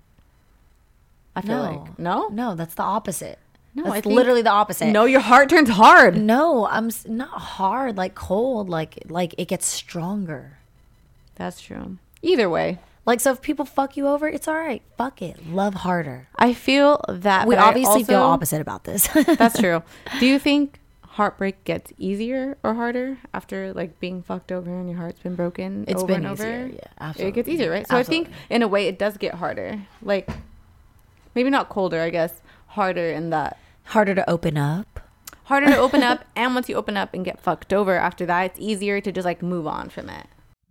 I 1.36 1.40
feel 1.42 1.56
no, 1.56 1.70
like 1.70 1.98
no, 1.98 2.28
no, 2.28 2.54
that's 2.54 2.74
the 2.74 2.82
opposite. 2.82 3.38
No, 3.74 3.90
it's 3.94 4.06
literally 4.06 4.42
the 4.42 4.50
opposite. 4.50 4.88
no. 4.92 5.06
Your 5.06 5.20
heart 5.20 5.48
turns 5.48 5.70
hard. 5.70 6.20
No, 6.20 6.66
I'm 6.66 6.88
s- 6.88 7.06
not 7.06 7.30
hard, 7.30 7.96
like 7.96 8.14
cold, 8.14 8.68
like 8.68 8.98
like 9.08 9.34
it 9.38 9.48
gets 9.48 9.66
stronger. 9.66 10.58
That's 11.36 11.60
true. 11.60 11.96
Either 12.20 12.50
way, 12.50 12.78
Like, 13.04 13.18
so 13.20 13.32
if 13.32 13.42
people 13.42 13.64
fuck 13.64 13.96
you 13.96 14.06
over, 14.06 14.28
it's 14.28 14.46
all 14.46 14.54
right. 14.58 14.82
Fuck 14.96 15.22
it. 15.22 15.48
Love 15.48 15.74
harder. 15.74 16.28
I 16.36 16.54
feel 16.54 17.00
that 17.08 17.48
We 17.48 17.56
obviously 17.56 18.04
feel 18.04 18.22
opposite 18.22 18.60
about 18.60 18.84
this. 18.84 19.08
That's 19.26 19.58
true. 19.58 19.82
Do 20.20 20.26
you 20.26 20.38
think 20.38 20.78
heartbreak 21.02 21.64
gets 21.64 21.92
easier 21.98 22.56
or 22.62 22.74
harder 22.74 23.18
after 23.34 23.72
like 23.74 23.98
being 24.00 24.22
fucked 24.22 24.50
over 24.52 24.70
and 24.70 24.88
your 24.88 24.98
heart's 24.98 25.18
been 25.18 25.34
broken 25.34 25.84
It's 25.88 26.02
over 26.02 26.06
been 26.06 26.24
and 26.24 26.26
over? 26.26 26.44
easier, 26.66 26.78
yeah, 27.00 27.12
It 27.18 27.32
gets 27.32 27.48
easier, 27.48 27.70
right? 27.70 27.86
So 27.88 27.96
I 27.96 28.02
think 28.04 28.28
in 28.48 28.62
a 28.62 28.68
way 28.68 28.86
it 28.86 28.98
does 28.98 29.16
get 29.18 29.34
harder. 29.34 29.82
Like 30.00 30.30
maybe 31.34 31.50
not 31.50 31.68
colder, 31.68 32.00
I 32.00 32.10
guess, 32.10 32.40
harder 32.68 33.10
in 33.10 33.30
that 33.30 33.58
harder 33.86 34.14
to 34.14 34.30
open 34.30 34.56
up. 34.56 35.00
harder 35.44 35.66
to 35.66 35.76
open 35.76 36.02
up 36.10 36.24
and 36.36 36.54
once 36.54 36.68
you 36.68 36.76
open 36.76 36.96
up 36.96 37.12
and 37.14 37.24
get 37.24 37.40
fucked 37.40 37.72
over 37.74 37.96
after 37.96 38.24
that, 38.26 38.42
it's 38.52 38.60
easier 38.60 39.00
to 39.00 39.10
just 39.12 39.24
like 39.24 39.42
move 39.42 39.66
on 39.66 39.88
from 39.90 40.08
it. 40.08 40.26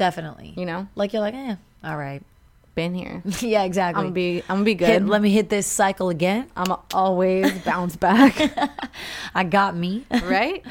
Definitely. 0.00 0.54
You 0.56 0.64
know? 0.64 0.88
Like 0.94 1.12
you're 1.12 1.20
like, 1.20 1.34
eh, 1.34 1.56
all 1.84 1.96
right. 1.96 2.22
Been 2.74 2.94
here. 2.94 3.22
yeah, 3.40 3.64
exactly. 3.64 3.98
I'm 3.98 4.06
gonna 4.06 4.14
be 4.14 4.42
I'm 4.48 4.56
gonna 4.56 4.64
be 4.64 4.74
good. 4.74 4.88
Hit, 4.88 5.06
let 5.06 5.20
me 5.20 5.30
hit 5.30 5.50
this 5.50 5.66
cycle 5.66 6.08
again. 6.08 6.48
I'm 6.56 6.74
always 6.94 7.52
bounce 7.64 7.96
back. 7.96 8.40
I 9.34 9.44
got 9.44 9.76
me. 9.76 10.06
right? 10.24 10.64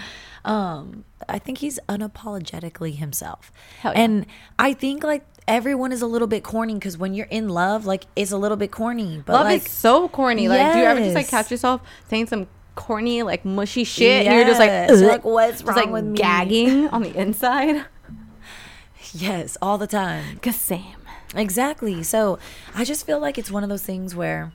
Um, 0.46 1.04
I 1.28 1.38
think 1.38 1.60
he's 1.60 1.80
unapologetically 1.88 2.96
himself. 2.96 3.52
Yeah. 3.84 3.92
And 3.92 4.26
I 4.58 4.74
think 4.74 5.04
like 5.04 5.24
everyone 5.48 5.92
is 5.92 6.02
a 6.02 6.08
little 6.08 6.28
bit 6.28 6.44
corny 6.44 6.74
because 6.74 6.98
when 6.98 7.14
you're 7.14 7.28
in 7.30 7.50
love, 7.50 7.86
like 7.86 8.06
it's 8.16 8.32
a 8.32 8.38
little 8.38 8.58
bit 8.58 8.72
corny. 8.72 9.22
But 9.24 9.34
Love 9.34 9.46
like, 9.46 9.66
is 9.66 9.72
so 9.72 10.10
corny. 10.10 10.48
Like, 10.48 10.74
do 10.74 10.80
you 10.80 10.86
ever 10.86 11.02
just 11.02 11.14
like 11.14 11.28
catch 11.28 11.52
yourself 11.52 11.82
saying 12.10 12.28
some 12.28 12.48
corny, 12.74 13.22
like 13.22 13.46
mushy 13.46 13.84
shit, 13.84 14.26
and 14.26 14.36
you're 14.36 14.46
just 14.46 14.60
like, 14.60 14.90
"Ugh," 14.90 15.02
like, 15.02 15.24
what's 15.26 15.62
just, 15.62 15.66
wrong 15.66 15.76
like 15.76 15.90
with 15.90 16.06
me? 16.06 16.18
gagging 16.18 16.88
on 16.88 17.04
the 17.04 17.14
inside? 17.16 17.86
Yes, 19.14 19.58
all 19.62 19.78
the 19.78 19.88
time. 19.88 20.40
Cause 20.40 20.56
same. 20.56 20.96
Exactly. 21.36 22.04
So 22.04 22.40
I 22.76 22.84
just 22.84 23.06
feel 23.06 23.20
like 23.20 23.38
it's 23.38 23.52
one 23.52 23.64
of 23.64 23.70
those 23.70 23.84
things 23.84 24.16
where 24.16 24.52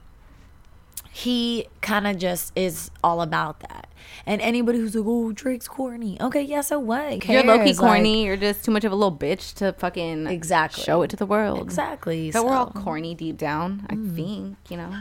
he 1.15 1.65
kind 1.79 2.05
of 2.05 2.17
just 2.17 2.51
is 2.57 2.91
all 3.01 3.21
about 3.21 3.61
that. 3.61 3.87
And 4.25 4.41
anybody 4.41 4.79
who's 4.79 4.95
like, 4.95 5.05
"Oh, 5.07 5.31
Drake's 5.31 5.67
corny," 5.67 6.17
okay, 6.19 6.41
yeah, 6.41 6.59
so 6.59 6.77
what? 6.77 7.25
You're 7.25 7.43
low 7.43 7.57
key 7.59 7.65
cares? 7.65 7.79
Like, 7.79 7.89
corny. 7.89 8.25
you're 8.25 8.35
just 8.35 8.65
too 8.65 8.71
much 8.71 8.83
of 8.83 8.91
a 8.91 8.95
little 8.95 9.17
bitch 9.17 9.53
to 9.55 9.71
fucking 9.73 10.27
Exactly. 10.27 10.83
show 10.83 11.01
it 11.03 11.09
to 11.11 11.15
the 11.15 11.25
world. 11.25 11.61
exactly. 11.61 12.31
But 12.31 12.45
we're 12.45 12.53
all 12.53 12.69
corny 12.69 13.15
deep 13.15 13.37
down. 13.37 13.85
I 13.89 13.95
mm. 13.95 14.13
think 14.15 14.57
you 14.69 14.75
know. 14.75 14.91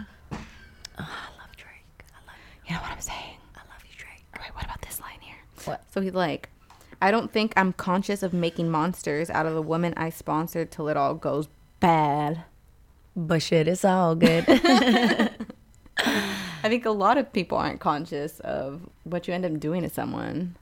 Ah, 0.97 1.31
I 1.33 1.41
love 1.41 1.57
Drake. 1.57 2.05
I 2.13 2.25
love 2.27 2.37
You 2.69 2.75
know 2.77 2.81
what 2.81 2.93
I'm 2.93 3.01
saying? 3.01 3.37
I 3.57 3.61
love 3.69 3.83
you, 3.85 3.97
Drake. 3.99 4.25
Wait, 4.39 4.55
what 4.55 4.65
about 4.65 4.81
this 4.83 5.01
line 5.01 5.19
here? 5.21 5.35
What? 5.65 5.83
So 5.93 6.01
he's 6.01 6.15
like, 6.15 6.49
I 7.05 7.11
don't 7.11 7.31
think 7.31 7.53
I'm 7.55 7.75
conscious 7.75 8.23
of 8.23 8.33
making 8.33 8.71
monsters 8.71 9.29
out 9.29 9.45
of 9.45 9.53
the 9.53 9.61
woman 9.61 9.93
I 9.95 10.09
sponsored 10.09 10.71
till 10.71 10.89
it 10.89 10.97
all 10.97 11.13
goes 11.13 11.49
bad. 11.79 12.45
But 13.15 13.43
shit, 13.43 13.69
it's 13.69 13.85
all 13.85 14.15
good. 14.15 14.47
I 14.49 15.31
think 16.63 16.87
a 16.87 16.91
lot 16.91 17.19
of 17.19 17.31
people 17.31 17.59
aren't 17.59 17.79
conscious 17.79 18.41
of 18.41 18.89
what 19.03 19.29
you 19.29 19.35
end 19.35 19.45
up 19.45 19.61
doing 19.61 19.83
to 19.83 19.91
someone. 19.91 20.57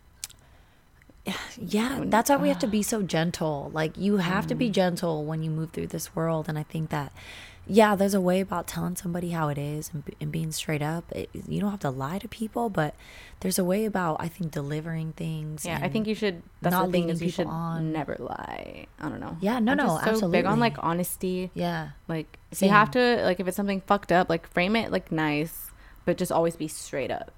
yeah, 1.57 2.01
that's 2.07 2.29
why 2.29 2.39
we 2.39 2.49
have 2.49 2.59
to 2.59 2.67
be 2.79 2.83
so 2.83 3.03
gentle. 3.03 3.71
Like 3.73 3.97
you 3.97 4.17
have 4.17 4.49
to 4.49 4.57
be 4.57 4.69
mm. 4.69 4.73
gentle 4.73 5.25
when 5.25 5.45
you 5.45 5.51
move 5.51 5.71
through 5.71 5.87
this 5.87 6.17
world, 6.17 6.49
and 6.49 6.59
I 6.59 6.65
think 6.65 6.91
that. 6.91 7.13
Yeah, 7.67 7.95
there's 7.95 8.15
a 8.15 8.21
way 8.21 8.41
about 8.41 8.67
telling 8.67 8.97
somebody 8.97 9.31
how 9.31 9.49
it 9.49 9.57
is 9.59 9.91
and, 9.93 10.03
and 10.21 10.33
being 10.33 10.51
straight 10.51 10.83
up. 10.83 11.11
It, 11.13 11.31
you 11.49 11.61
don't 11.61 11.71
have 11.71 11.81
to 11.81 11.91
lie 11.91 12.19
to 12.19 12.29
people, 12.29 12.69
but 12.71 12.95
there's 13.41 13.59
a 13.59 13.65
way 13.65 13.85
about 13.85 14.17
I 14.19 14.29
think 14.29 14.51
delivering 14.51 15.13
things. 15.13 15.65
Yeah, 15.65 15.79
I 15.81 15.89
think 15.89 16.07
you 16.07 16.15
should. 16.15 16.43
That's 16.61 16.73
not 16.73 16.87
the 16.87 16.93
thing 16.93 17.09
is 17.09 17.23
you 17.23 17.31
should 17.31 17.47
on. 17.47 17.93
never 17.93 18.17
lie. 18.19 18.87
I 18.99 19.09
don't 19.09 19.21
know. 19.21 19.37
Yeah, 19.41 19.61
no, 19.61 19.73
I'm 19.73 19.77
no, 19.79 20.15
so 20.19 20.29
big 20.29 20.45
on 20.45 20.59
like 20.59 20.77
honesty. 20.79 21.51
Yeah, 21.55 21.91
Like 22.09 22.39
if 22.51 22.63
you 22.63 22.69
have 22.69 22.91
to, 22.93 23.23
like 23.25 23.39
if 23.41 23.47
it's 23.47 23.57
something 23.57 23.81
fucked 23.83 24.13
up, 24.13 24.29
like 24.29 24.47
frame 24.49 24.75
it 24.77 24.91
like 24.91 25.13
nice, 25.13 25.71
but 26.05 26.17
just 26.19 26.33
always 26.33 26.57
be 26.57 26.69
straight 26.69 27.11
up. 27.11 27.33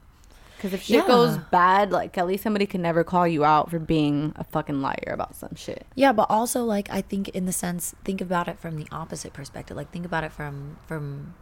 Because 0.64 0.80
if 0.80 0.82
shit 0.86 1.06
goes 1.06 1.36
bad, 1.50 1.92
like 1.92 2.16
at 2.16 2.26
least 2.26 2.42
somebody 2.42 2.64
can 2.64 2.80
never 2.80 3.04
call 3.04 3.28
you 3.28 3.44
out 3.44 3.70
for 3.70 3.78
being 3.78 4.32
a 4.36 4.44
fucking 4.44 4.80
liar 4.80 5.10
about 5.12 5.36
some 5.36 5.54
shit. 5.54 5.86
Yeah, 5.94 6.12
but 6.12 6.30
also 6.30 6.64
like 6.64 6.88
I 6.90 7.02
think 7.02 7.28
in 7.28 7.44
the 7.44 7.52
sense 7.52 7.94
think 8.02 8.22
about 8.22 8.48
it 8.48 8.58
from 8.58 8.76
the 8.76 8.86
opposite 8.90 9.34
perspective. 9.34 9.76
Like 9.76 9.90
think 9.90 10.06
about 10.06 10.24
it 10.24 10.32
from 10.32 10.78
from 10.86 11.34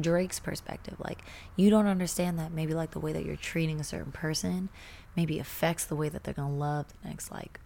Drake's 0.00 0.40
perspective. 0.40 0.94
Like 0.98 1.22
you 1.56 1.68
don't 1.68 1.86
understand 1.86 2.38
that 2.38 2.52
maybe 2.52 2.72
like 2.72 2.92
the 2.92 3.00
way 3.00 3.12
that 3.12 3.26
you're 3.26 3.36
treating 3.36 3.80
a 3.80 3.84
certain 3.84 4.12
person 4.12 4.70
maybe 5.14 5.38
affects 5.38 5.84
the 5.84 5.94
way 5.94 6.08
that 6.08 6.24
they're 6.24 6.32
going 6.32 6.52
to 6.52 6.58
love 6.58 6.86
the 7.02 7.08
next 7.08 7.30
like 7.30 7.60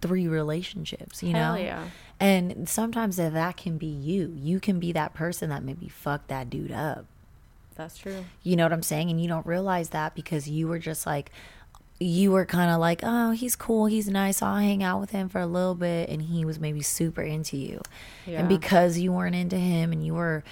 three 0.00 0.26
relationships, 0.26 1.22
you 1.22 1.32
Hell 1.32 1.54
know? 1.54 1.60
yeah. 1.60 1.88
And 2.18 2.66
sometimes 2.68 3.16
that 3.16 3.34
that 3.34 3.58
can 3.58 3.78
be 3.78 3.86
you. 3.86 4.34
You 4.36 4.58
can 4.58 4.78
be 4.78 4.92
that 4.92 5.12
person 5.12 5.50
that 5.50 5.62
maybe 5.62 5.88
fucked 5.88 6.28
that 6.28 6.48
dude 6.48 6.72
up. 6.72 7.04
That's 7.78 7.96
true. 7.96 8.24
You 8.42 8.56
know 8.56 8.64
what 8.64 8.72
I'm 8.72 8.82
saying? 8.82 9.08
And 9.08 9.22
you 9.22 9.28
don't 9.28 9.46
realize 9.46 9.90
that 9.90 10.16
because 10.16 10.48
you 10.48 10.66
were 10.66 10.80
just 10.80 11.06
like, 11.06 11.30
you 12.00 12.32
were 12.32 12.44
kind 12.44 12.70
of 12.72 12.80
like, 12.80 13.00
oh, 13.04 13.30
he's 13.30 13.54
cool, 13.54 13.86
he's 13.86 14.08
nice, 14.08 14.42
I'll 14.42 14.56
hang 14.56 14.82
out 14.82 15.00
with 15.00 15.10
him 15.10 15.28
for 15.28 15.40
a 15.40 15.46
little 15.46 15.76
bit. 15.76 16.08
And 16.08 16.20
he 16.20 16.44
was 16.44 16.58
maybe 16.58 16.82
super 16.82 17.22
into 17.22 17.56
you. 17.56 17.80
Yeah. 18.26 18.40
And 18.40 18.48
because 18.48 18.98
you 18.98 19.12
weren't 19.12 19.36
into 19.36 19.56
him 19.56 19.92
and 19.92 20.04
you 20.04 20.14
were 20.14 20.42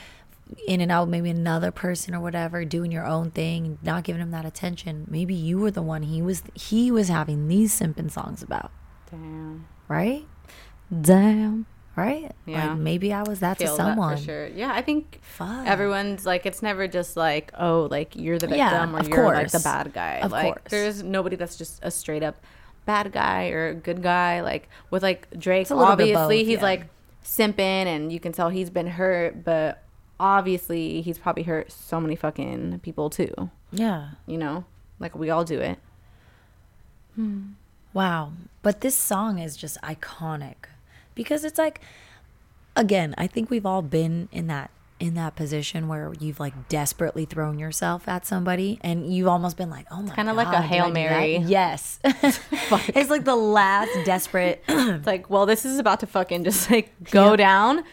in 0.68 0.80
and 0.80 0.92
out, 0.92 1.08
maybe 1.08 1.28
another 1.28 1.72
person 1.72 2.14
or 2.14 2.20
whatever, 2.20 2.64
doing 2.64 2.92
your 2.92 3.04
own 3.04 3.32
thing, 3.32 3.78
not 3.82 4.04
giving 4.04 4.22
him 4.22 4.30
that 4.30 4.44
attention, 4.44 5.06
maybe 5.10 5.34
you 5.34 5.58
were 5.58 5.72
the 5.72 5.82
one 5.82 6.04
he 6.04 6.22
was 6.22 6.44
he 6.54 6.92
was 6.92 7.08
having 7.08 7.48
these 7.48 7.78
simping 7.78 8.10
songs 8.10 8.40
about, 8.40 8.70
Damn. 9.10 9.66
right? 9.88 10.24
Damn. 11.00 11.66
Right? 11.96 12.30
Yeah. 12.44 12.68
Like 12.68 12.78
maybe 12.78 13.12
I 13.12 13.22
was 13.22 13.40
that 13.40 13.58
to 13.58 13.64
Feel 13.64 13.76
that 13.78 13.82
someone. 13.82 14.16
for 14.18 14.22
sure. 14.22 14.46
Yeah, 14.48 14.72
I 14.72 14.82
think 14.82 15.18
Fuck. 15.22 15.66
everyone's 15.66 16.26
like 16.26 16.44
it's 16.44 16.62
never 16.62 16.86
just 16.86 17.16
like 17.16 17.50
oh 17.58 17.88
like 17.90 18.14
you're 18.14 18.38
the 18.38 18.48
victim 18.48 18.58
Yeah, 18.58 18.94
or 18.94 19.02
you're 19.02 19.34
like 19.34 19.50
the 19.50 19.60
bad 19.60 19.94
guy. 19.94 20.18
Of 20.18 20.30
like 20.30 20.44
course. 20.44 20.70
there's 20.70 21.02
nobody 21.02 21.36
that's 21.36 21.56
just 21.56 21.80
a 21.82 21.90
straight 21.90 22.22
up 22.22 22.36
bad 22.84 23.12
guy 23.12 23.48
or 23.48 23.68
a 23.68 23.74
good 23.74 24.02
guy. 24.02 24.42
Like 24.42 24.68
with 24.90 25.02
like 25.02 25.28
Drake, 25.38 25.70
a 25.70 25.74
little 25.74 25.96
bit 25.96 26.14
obviously 26.14 26.40
both, 26.40 26.46
he's 26.48 26.58
yeah. 26.58 26.62
like 26.62 26.86
simping 27.24 27.86
and 27.86 28.12
you 28.12 28.20
can 28.20 28.32
tell 28.32 28.50
he's 28.50 28.70
been 28.70 28.86
hurt, 28.86 29.42
but 29.42 29.82
obviously 30.20 31.02
he's 31.02 31.18
probably 31.18 31.42
hurt 31.42 31.72
so 31.72 32.00
many 32.00 32.16
fucking 32.16 32.80
people 32.80 33.10
too. 33.10 33.50
Yeah. 33.72 34.10
You 34.26 34.38
know, 34.38 34.64
like 34.98 35.14
we 35.14 35.30
all 35.30 35.44
do 35.44 35.60
it. 35.60 35.78
Hmm. 37.14 37.52
Wow. 37.92 38.32
But 38.62 38.80
this 38.80 38.94
song 38.94 39.38
is 39.38 39.56
just 39.56 39.80
iconic. 39.82 40.66
Because 41.16 41.44
it's 41.44 41.58
like 41.58 41.80
again, 42.76 43.14
I 43.18 43.26
think 43.26 43.50
we've 43.50 43.66
all 43.66 43.82
been 43.82 44.28
in 44.30 44.46
that 44.46 44.70
in 44.98 45.12
that 45.14 45.36
position 45.36 45.88
where 45.88 46.14
you've 46.18 46.40
like 46.40 46.68
desperately 46.68 47.26
thrown 47.26 47.58
yourself 47.58 48.08
at 48.08 48.24
somebody 48.24 48.78
and 48.80 49.12
you've 49.12 49.28
almost 49.28 49.56
been 49.58 49.68
like, 49.68 49.86
oh 49.90 50.00
my 50.00 50.14
kinda 50.14 50.32
like 50.32 50.48
a 50.48 50.62
Hail 50.62 50.84
I 50.84 50.88
do 50.88 50.94
that?" 50.94 51.10
Mary. 51.10 51.36
Yes. 51.38 51.98
it's 52.04 53.10
like 53.10 53.24
the 53.24 53.36
last 53.36 53.90
desperate 54.04 54.62
It's 54.68 55.06
like, 55.06 55.28
well, 55.28 55.44
this 55.44 55.64
is 55.64 55.78
about 55.78 56.00
to 56.00 56.06
fucking 56.06 56.44
just 56.44 56.70
like 56.70 56.92
go 57.10 57.36
down. 57.36 57.84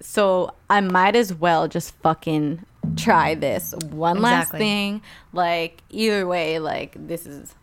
So 0.00 0.52
I 0.68 0.80
might 0.80 1.14
as 1.16 1.32
well 1.32 1.68
just 1.68 1.94
fucking 2.02 2.66
try 2.96 3.34
this 3.34 3.72
one 3.90 4.20
last 4.20 4.50
thing. 4.50 5.00
Like 5.32 5.82
either 5.90 6.26
way, 6.26 6.58
like 6.58 6.94
this 6.98 7.24
is 7.26 7.54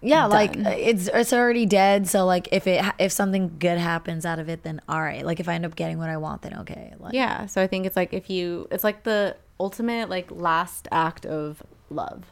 Yeah, 0.00 0.26
like 0.26 0.52
Done. 0.52 0.66
uh, 0.66 0.70
it's 0.70 1.08
it's 1.08 1.32
already 1.32 1.66
dead. 1.66 2.06
So 2.08 2.24
like 2.24 2.48
if 2.52 2.66
it 2.66 2.84
if 2.98 3.10
something 3.10 3.56
good 3.58 3.78
happens 3.78 4.24
out 4.24 4.38
of 4.38 4.48
it, 4.48 4.62
then 4.62 4.80
all 4.88 5.00
right. 5.00 5.24
Like 5.24 5.40
if 5.40 5.48
I 5.48 5.54
end 5.54 5.66
up 5.66 5.74
getting 5.74 5.98
what 5.98 6.08
I 6.08 6.16
want, 6.16 6.42
then 6.42 6.56
okay. 6.60 6.94
Like 6.98 7.14
yeah. 7.14 7.46
So 7.46 7.62
I 7.62 7.66
think 7.66 7.84
it's 7.84 7.96
like 7.96 8.12
if 8.12 8.30
you, 8.30 8.68
it's 8.70 8.84
like 8.84 9.02
the 9.02 9.36
ultimate 9.58 10.08
like 10.08 10.30
last 10.30 10.86
act 10.92 11.26
of 11.26 11.62
love, 11.90 12.24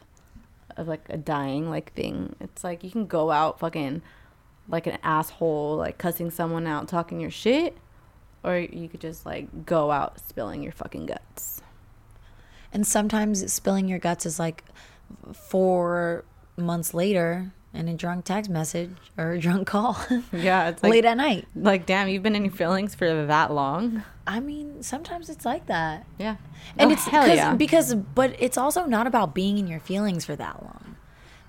of 0.77 0.87
like 0.87 1.05
a 1.09 1.17
dying 1.17 1.69
like 1.69 1.93
thing. 1.93 2.35
It's 2.39 2.63
like 2.63 2.83
you 2.83 2.91
can 2.91 3.05
go 3.05 3.31
out 3.31 3.59
fucking 3.59 4.01
like 4.69 4.87
an 4.87 4.97
asshole, 5.03 5.75
like 5.75 5.97
cussing 5.97 6.31
someone 6.31 6.67
out, 6.67 6.87
talking 6.87 7.19
your 7.19 7.31
shit, 7.31 7.77
or 8.45 8.57
you 8.57 8.87
could 8.87 9.01
just 9.01 9.25
like 9.25 9.65
go 9.65 9.91
out 9.91 10.19
spilling 10.25 10.63
your 10.63 10.71
fucking 10.71 11.05
guts. 11.05 11.61
And 12.71 12.87
sometimes 12.87 13.51
spilling 13.51 13.89
your 13.89 13.99
guts 13.99 14.25
is 14.25 14.39
like 14.39 14.63
four 15.33 16.23
months 16.55 16.93
later 16.93 17.51
in 17.77 17.87
a 17.87 17.93
drunk 17.95 18.25
text 18.25 18.49
message 18.49 18.91
or 19.17 19.31
a 19.33 19.39
drunk 19.39 19.67
call 19.67 19.97
Yeah, 20.33 20.69
it's 20.69 20.81
like 20.83 20.91
late 20.91 21.05
at 21.05 21.17
night. 21.17 21.47
Like, 21.55 21.85
damn, 21.85 22.07
you've 22.09 22.23
been 22.23 22.35
in 22.35 22.43
your 22.45 22.53
feelings 22.53 22.95
for 22.95 23.25
that 23.25 23.53
long. 23.53 24.03
I 24.25 24.39
mean, 24.39 24.83
sometimes 24.83 25.29
it's 25.29 25.45
like 25.45 25.67
that. 25.67 26.05
Yeah. 26.17 26.35
And 26.77 26.89
Oh, 26.89 26.93
it's 26.93 27.05
hell 27.05 27.27
yeah. 27.27 27.53
because, 27.55 27.93
but 27.95 28.35
it's 28.39 28.57
also 28.57 28.85
not 28.85 29.07
about 29.07 29.33
being 29.33 29.57
in 29.57 29.67
your 29.67 29.79
feelings 29.79 30.25
for 30.25 30.35
that 30.35 30.63
long. 30.63 30.95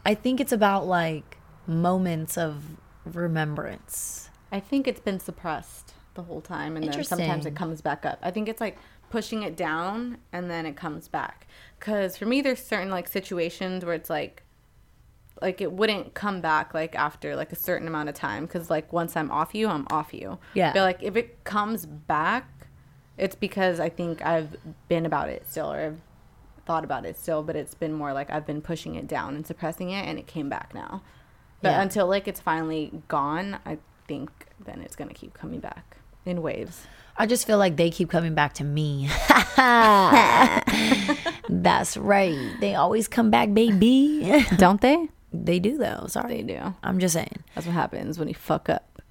I 0.05 0.15
think 0.15 0.41
it's 0.41 0.53
about 0.53 0.87
like 0.87 1.39
moments 1.67 2.39
of 2.39 2.63
remembrance. 3.05 4.31
I 4.51 4.61
think 4.61 4.87
it's 4.89 5.01
been 5.01 5.21
suppressed 5.21 5.95
the 6.15 6.23
whole 6.23 6.41
time, 6.41 6.77
and 6.77 6.87
then 6.93 7.05
sometimes 7.05 7.47
it 7.47 7.55
comes 7.55 7.81
back 7.81 8.05
up. 8.07 8.19
I 8.23 8.31
think 8.31 8.49
it's 8.49 8.61
like 8.61 8.79
pushing 9.11 9.43
it 9.43 9.57
down, 9.57 10.19
and 10.33 10.51
then 10.51 10.67
it 10.67 10.77
comes 10.77 11.09
back. 11.09 11.47
Because 11.79 12.17
for 12.17 12.27
me, 12.27 12.41
there's 12.41 12.63
certain 12.65 12.91
like 12.91 13.09
situations 13.09 13.85
where 13.85 13.95
it's 13.95 14.11
like, 14.11 14.43
like 15.41 15.61
it 15.61 15.73
wouldn't 15.73 16.15
come 16.15 16.41
back 16.41 16.75
like 16.75 16.95
after 16.97 17.37
like 17.37 17.53
a 17.53 17.57
certain 17.57 17.87
amount 17.89 18.09
of 18.09 18.15
time. 18.15 18.47
Because 18.47 18.71
like 18.71 18.93
once 18.93 19.17
I'm 19.17 19.31
off 19.31 19.55
you, 19.55 19.69
I'm 19.69 19.87
off 19.91 20.13
you. 20.13 20.39
Yeah. 20.55 20.73
But 20.73 20.83
like 20.83 21.03
if 21.03 21.17
it 21.17 21.45
comes 21.45 21.87
back, 21.87 22.49
it's 23.17 23.35
because 23.35 23.81
I 23.81 23.89
think 23.89 24.25
I've 24.25 24.57
been 24.89 25.07
about 25.07 25.29
it 25.29 25.45
still, 25.49 25.73
or 25.73 25.79
I've 25.81 26.01
thought 26.67 26.85
about 26.85 27.05
it 27.07 27.19
still. 27.19 27.43
But 27.43 27.57
it's 27.57 27.75
been 27.75 27.93
more 27.93 28.13
like 28.13 28.31
I've 28.31 28.47
been 28.47 28.63
pushing 28.63 28.95
it 28.95 29.07
down 29.09 29.35
and 29.37 29.47
suppressing 29.47 29.91
it, 29.91 30.07
and 30.07 30.19
it 30.19 30.27
came 30.27 30.49
back 30.49 30.75
now. 30.75 31.03
But 31.63 31.71
Yeah. 31.71 31.83
until 31.83 32.07
like 32.07 32.29
it's 32.29 32.41
finally 32.41 32.93
gone, 33.09 33.59
I 33.67 33.79
think 34.07 34.31
then 34.65 34.81
it's 34.83 34.97
gonna 34.97 35.15
keep 35.15 35.35
coming 35.35 35.61
back 35.61 35.97
in 36.25 36.43
waves. 36.43 36.87
I 37.21 37.27
just 37.27 37.47
feel 37.47 37.59
like 37.59 37.77
they 37.77 37.91
keep 37.91 38.11
coming 38.11 38.35
back 38.35 38.53
to 38.55 38.65
me. 38.65 39.09
That's 41.49 41.97
right. 41.97 42.55
They 42.61 42.75
always 42.75 43.09
come 43.09 43.31
back, 43.31 43.53
baby. 43.53 44.45
Don't 44.57 44.81
they? 44.81 45.09
They 45.33 45.59
do 45.59 45.79
though. 45.79 46.07
Sorry. 46.09 46.43
They 46.43 46.55
do. 46.55 46.75
I'm 46.83 46.99
just 46.99 47.15
saying. 47.15 47.45
That's 47.55 47.67
what 47.67 47.75
happens 47.75 48.19
when 48.19 48.29
you 48.29 48.35
fuck 48.35 48.69
up 48.69 49.03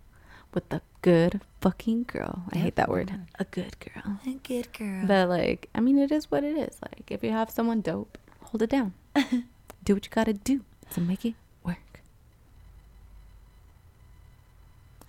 with 0.54 0.70
the 0.70 0.82
good 1.02 1.42
fucking 1.62 2.04
girl. 2.04 2.44
I 2.52 2.58
hate 2.58 2.76
that 2.76 2.90
word. 2.90 3.08
Mm-hmm. 3.08 3.24
A 3.40 3.44
good 3.46 3.76
girl. 3.80 4.20
A 4.26 4.34
good 4.44 4.74
girl. 4.74 5.06
But 5.06 5.30
like, 5.30 5.70
I 5.76 5.80
mean, 5.80 5.98
it 6.00 6.12
is 6.12 6.32
what 6.32 6.44
it 6.44 6.58
is. 6.58 6.78
Like, 6.82 7.12
if 7.12 7.24
you 7.24 7.32
have 7.32 7.50
someone 7.50 7.82
dope, 7.82 8.18
hold 8.42 8.62
it 8.62 8.70
down. 8.70 8.94
do 9.16 9.94
what 9.94 10.06
you 10.06 10.12
gotta 10.12 10.34
do 10.34 10.62
to 10.92 11.02
make 11.02 11.26
it 11.26 11.36
work. 11.64 12.02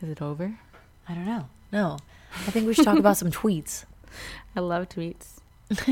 Is 0.03 0.11
it 0.11 0.23
over? 0.23 0.59
I 1.09 1.15
don't 1.15 1.27
know. 1.27 1.49
No. 1.73 1.99
I 2.47 2.51
think 2.51 2.67
we 2.67 2.75
should 2.75 2.85
talk 2.85 2.99
about 2.99 3.17
some 3.17 3.31
tweets. 3.41 3.85
I 4.55 4.61
love 4.61 4.89
tweets. 4.89 5.39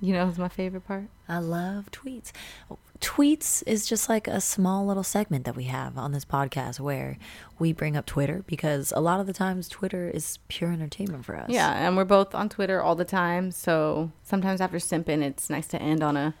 you 0.00 0.12
know, 0.12 0.28
it's 0.28 0.38
my 0.38 0.48
favorite 0.48 0.86
part. 0.86 1.04
I 1.28 1.38
love 1.38 1.90
tweets. 1.90 2.32
Oh, 2.70 2.78
Tweets 3.00 3.62
is 3.66 3.86
just 3.86 4.08
like 4.08 4.26
a 4.26 4.40
small 4.40 4.84
little 4.84 5.02
segment 5.02 5.44
that 5.44 5.54
we 5.54 5.64
have 5.64 5.96
on 5.96 6.12
this 6.12 6.24
podcast 6.24 6.80
where 6.80 7.16
we 7.58 7.72
bring 7.72 7.96
up 7.96 8.06
Twitter 8.06 8.42
because 8.46 8.92
a 8.96 9.00
lot 9.00 9.20
of 9.20 9.26
the 9.26 9.32
times 9.32 9.68
Twitter 9.68 10.08
is 10.08 10.38
pure 10.48 10.72
entertainment 10.72 11.24
for 11.24 11.36
us. 11.36 11.48
Yeah, 11.48 11.72
and 11.72 11.96
we're 11.96 12.04
both 12.04 12.34
on 12.34 12.48
Twitter 12.48 12.82
all 12.82 12.96
the 12.96 13.04
time. 13.04 13.50
So 13.52 14.10
sometimes 14.24 14.60
after 14.60 14.78
simping, 14.78 15.22
it's 15.22 15.48
nice 15.48 15.68
to 15.68 15.80
end 15.80 16.02
on 16.02 16.16
a 16.16 16.34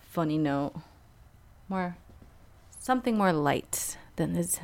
funny 0.00 0.36
note. 0.36 0.74
More, 1.68 1.96
something 2.78 3.16
more 3.16 3.32
light 3.32 3.96
than 4.16 4.34
this 4.34 4.60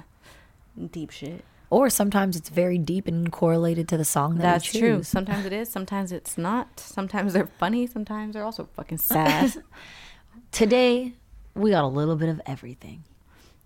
deep 0.90 1.10
shit. 1.10 1.44
Or 1.70 1.90
sometimes 1.90 2.36
it's 2.36 2.48
very 2.48 2.78
deep 2.78 3.06
and 3.06 3.30
correlated 3.30 3.88
to 3.88 3.96
the 3.96 4.04
song 4.04 4.36
that 4.36 4.42
That's 4.42 4.72
we 4.72 4.80
true. 4.80 5.02
Sometimes 5.02 5.44
it 5.44 5.52
is. 5.52 5.68
Sometimes 5.68 6.12
it's 6.12 6.38
not. 6.38 6.80
Sometimes 6.80 7.34
they're 7.34 7.50
funny. 7.58 7.86
Sometimes 7.86 8.34
they're 8.34 8.44
also 8.44 8.68
fucking 8.74 8.98
sad. 8.98 9.52
Today, 10.52 11.12
we 11.58 11.70
got 11.70 11.84
a 11.84 11.88
little 11.88 12.16
bit 12.16 12.28
of 12.28 12.40
everything. 12.46 13.04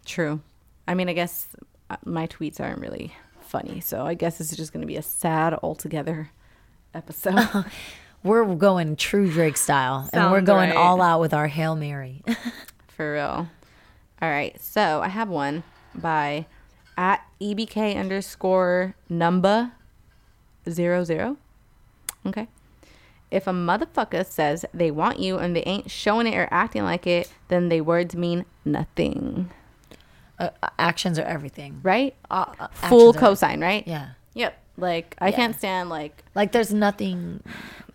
true. 0.04 0.40
I 0.88 0.94
mean, 0.94 1.08
I 1.08 1.12
guess 1.12 1.46
uh, 1.90 1.96
my 2.04 2.26
tweets 2.26 2.58
aren't 2.58 2.80
really 2.80 3.14
funny. 3.40 3.80
So 3.80 4.04
I 4.04 4.14
guess 4.14 4.38
this 4.38 4.50
is 4.50 4.56
just 4.56 4.72
going 4.72 4.80
to 4.80 4.86
be 4.86 4.96
a 4.96 5.02
sad 5.02 5.54
altogether 5.62 6.30
episode. 6.94 7.64
We're 8.24 8.54
going 8.54 8.96
true 8.96 9.30
Drake 9.30 9.56
style, 9.56 10.08
and 10.12 10.30
we're 10.30 10.42
going 10.42 10.70
right. 10.70 10.78
all 10.78 11.02
out 11.02 11.18
with 11.18 11.34
our 11.34 11.48
Hail 11.48 11.74
Mary. 11.74 12.22
For 12.86 13.14
real. 13.14 13.48
All 14.20 14.30
right. 14.30 14.60
So 14.62 15.00
I 15.02 15.08
have 15.08 15.28
one 15.28 15.64
by 15.92 16.46
at 16.96 17.26
EBK 17.40 17.96
underscore 17.96 18.94
number 19.08 19.72
zero 20.70 21.02
zero. 21.02 21.36
Okay. 22.24 22.46
If 23.32 23.46
a 23.46 23.52
motherfucker 23.52 24.24
says 24.26 24.64
they 24.74 24.90
want 24.90 25.18
you 25.18 25.38
and 25.38 25.56
they 25.56 25.62
ain't 25.64 25.90
showing 25.90 26.26
it 26.26 26.36
or 26.36 26.48
acting 26.50 26.84
like 26.84 27.06
it, 27.06 27.32
then 27.48 27.68
they 27.68 27.80
words 27.80 28.14
mean 28.14 28.44
nothing. 28.64 29.50
uh, 30.38 30.50
actions 30.78 31.18
are 31.18 31.24
everything. 31.24 31.80
Right? 31.82 32.14
Uh, 32.30 32.46
uh, 32.60 32.68
Full 32.88 33.10
actions 33.10 33.16
are- 33.16 33.20
right? 33.60 33.86
Yeah. 33.86 34.08
Yep. 34.34 34.58
Like 34.78 35.16
I 35.20 35.32
can't 35.32 35.54
stand 35.56 35.88
like 35.90 36.24
Like 36.34 36.52
there's 36.52 36.72
nothing. 36.72 37.42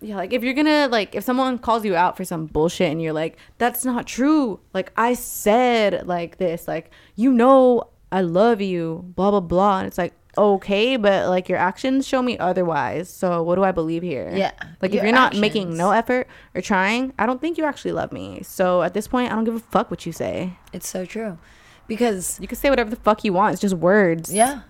yeah, 0.00 0.14
like 0.16 0.32
if 0.32 0.44
you're 0.44 0.54
gonna 0.54 0.88
like 0.90 1.14
if 1.16 1.24
someone 1.24 1.58
calls 1.58 1.84
you 1.84 1.96
out 1.96 2.16
for 2.16 2.24
some 2.24 2.46
bullshit 2.46 2.90
and 2.92 3.02
you're 3.02 3.12
like, 3.12 3.36
that's 3.58 3.84
not 3.84 4.06
true. 4.06 4.60
Like 4.72 4.92
I 4.96 5.14
said 5.14 6.06
like 6.06 6.38
this, 6.38 6.68
like 6.68 6.90
you 7.16 7.32
know 7.32 7.84
I 8.12 8.20
love 8.22 8.60
you, 8.60 9.04
blah 9.16 9.30
blah 9.32 9.40
blah. 9.40 9.78
And 9.80 9.88
it's 9.88 9.98
like, 9.98 10.14
okay, 10.38 10.96
but 10.96 11.28
like 11.28 11.48
your 11.48 11.58
actions 11.58 12.06
show 12.06 12.22
me 12.22 12.38
otherwise. 12.38 13.08
So 13.10 13.42
what 13.42 13.56
do 13.56 13.64
I 13.64 13.72
believe 13.72 14.02
here? 14.02 14.30
Yeah, 14.34 14.52
Like 14.80 14.94
if 14.94 15.02
you're 15.02 15.12
not 15.12 15.36
making 15.36 15.76
no 15.76 15.90
effort 15.90 16.26
or 16.54 16.60
trying, 16.60 17.12
I 17.18 17.26
don't 17.26 17.40
think 17.40 17.58
you 17.58 17.64
actually 17.64 17.92
love 17.92 18.12
me. 18.12 18.40
So 18.42 18.82
at 18.82 18.94
this 18.94 19.08
point 19.08 19.30
I 19.32 19.34
don't 19.34 19.44
give 19.44 19.54
a 19.56 19.60
fuck 19.60 19.90
what 19.90 20.06
you 20.06 20.12
say. 20.12 20.56
It's 20.72 20.88
so 20.88 21.04
true. 21.04 21.38
Because 21.86 22.38
You 22.40 22.46
can 22.48 22.56
say 22.56 22.70
whatever 22.70 22.90
the 22.90 22.96
fuck 22.96 23.24
you 23.24 23.32
want. 23.32 23.52
It's 23.54 23.60
just 23.62 23.74
words. 23.74 24.32
yeah, 24.32 24.62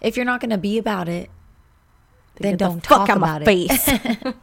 if 0.00 0.16
you're 0.16 0.26
not 0.26 0.40
gonna 0.40 0.58
be 0.58 0.78
about 0.78 1.08
it, 1.08 1.28
then 2.36 2.52
Get 2.52 2.58
the 2.58 2.64
don't 2.66 2.86
fuck 2.86 3.06
talk 3.06 3.16
about 3.16 3.42
it. 3.44 4.34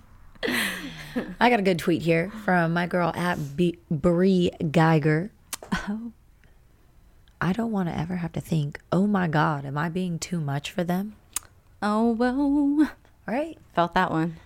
I 1.40 1.50
got 1.50 1.60
a 1.60 1.64
good 1.64 1.80
tweet 1.80 2.02
here 2.04 2.32
from 2.46 2.74
my 2.74 2.86
girl 2.88 3.12
at 3.16 3.56
B- 3.58 3.80
Brie 3.90 4.52
Geiger. 4.72 5.32
Oh. 5.74 6.12
I 7.40 7.54
don't 7.54 7.72
want 7.72 7.90
to 7.90 7.98
ever 7.98 8.16
have 8.18 8.32
to 8.34 8.42
think, 8.42 8.80
oh 8.92 9.06
my 9.08 9.28
God, 9.28 9.66
am 9.66 9.78
I 9.78 9.90
being 9.90 10.20
too 10.20 10.40
much 10.40 10.72
for 10.72 10.84
them? 10.84 11.16
oh 11.82 12.12
well. 12.12 12.92
Right? 13.28 13.58
Felt 13.76 13.94
that 13.94 14.10
one. 14.10 14.38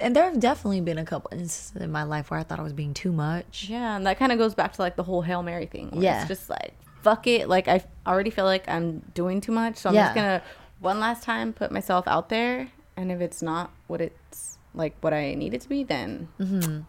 And 0.00 0.14
there 0.16 0.24
have 0.24 0.40
definitely 0.40 0.80
been 0.80 0.98
a 0.98 1.04
couple 1.04 1.30
instances 1.32 1.80
in 1.82 1.90
my 1.92 2.02
life 2.04 2.30
where 2.30 2.40
I 2.40 2.42
thought 2.42 2.58
I 2.58 2.62
was 2.62 2.72
being 2.72 2.94
too 2.94 3.12
much. 3.12 3.66
Yeah, 3.68 3.96
and 3.96 4.06
that 4.06 4.18
kind 4.18 4.32
of 4.32 4.38
goes 4.38 4.54
back 4.54 4.72
to 4.74 4.82
like 4.82 4.96
the 4.96 5.02
whole 5.02 5.22
Hail 5.22 5.42
Mary 5.42 5.66
thing. 5.66 5.90
Yeah. 6.00 6.20
It's 6.20 6.28
just 6.28 6.48
like, 6.50 6.74
fuck 7.02 7.26
it. 7.26 7.48
Like, 7.48 7.68
I 7.68 7.84
already 8.06 8.30
feel 8.30 8.44
like 8.44 8.68
I'm 8.68 9.00
doing 9.14 9.40
too 9.40 9.52
much. 9.52 9.76
So 9.78 9.88
I'm 9.88 9.94
Yeah. 9.94 10.04
just 10.06 10.14
going 10.14 10.26
to 10.40 10.42
one 10.80 11.00
last 11.00 11.22
time 11.22 11.52
put 11.52 11.70
myself 11.70 12.06
out 12.08 12.28
there. 12.28 12.68
And 12.96 13.10
if 13.12 13.20
it's 13.20 13.42
not 13.42 13.70
what 13.88 14.00
it's 14.00 14.58
like, 14.74 14.94
what 15.00 15.12
I 15.12 15.34
need 15.34 15.54
it 15.54 15.60
to 15.62 15.68
be, 15.68 15.82
then 15.84 16.28
Mm-hmm. 16.40 16.80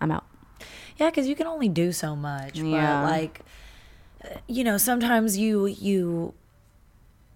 I'm 0.00 0.10
out. 0.10 0.24
Yeah, 0.96 1.10
because 1.10 1.26
you 1.26 1.34
can 1.34 1.46
only 1.46 1.68
do 1.68 1.92
so 1.92 2.14
much. 2.14 2.58
Yeah. 2.58 3.02
But 3.02 3.10
like, 3.10 3.40
you 4.48 4.64
know, 4.64 4.76
sometimes 4.78 5.36
you 5.38 5.66
you 5.66 6.34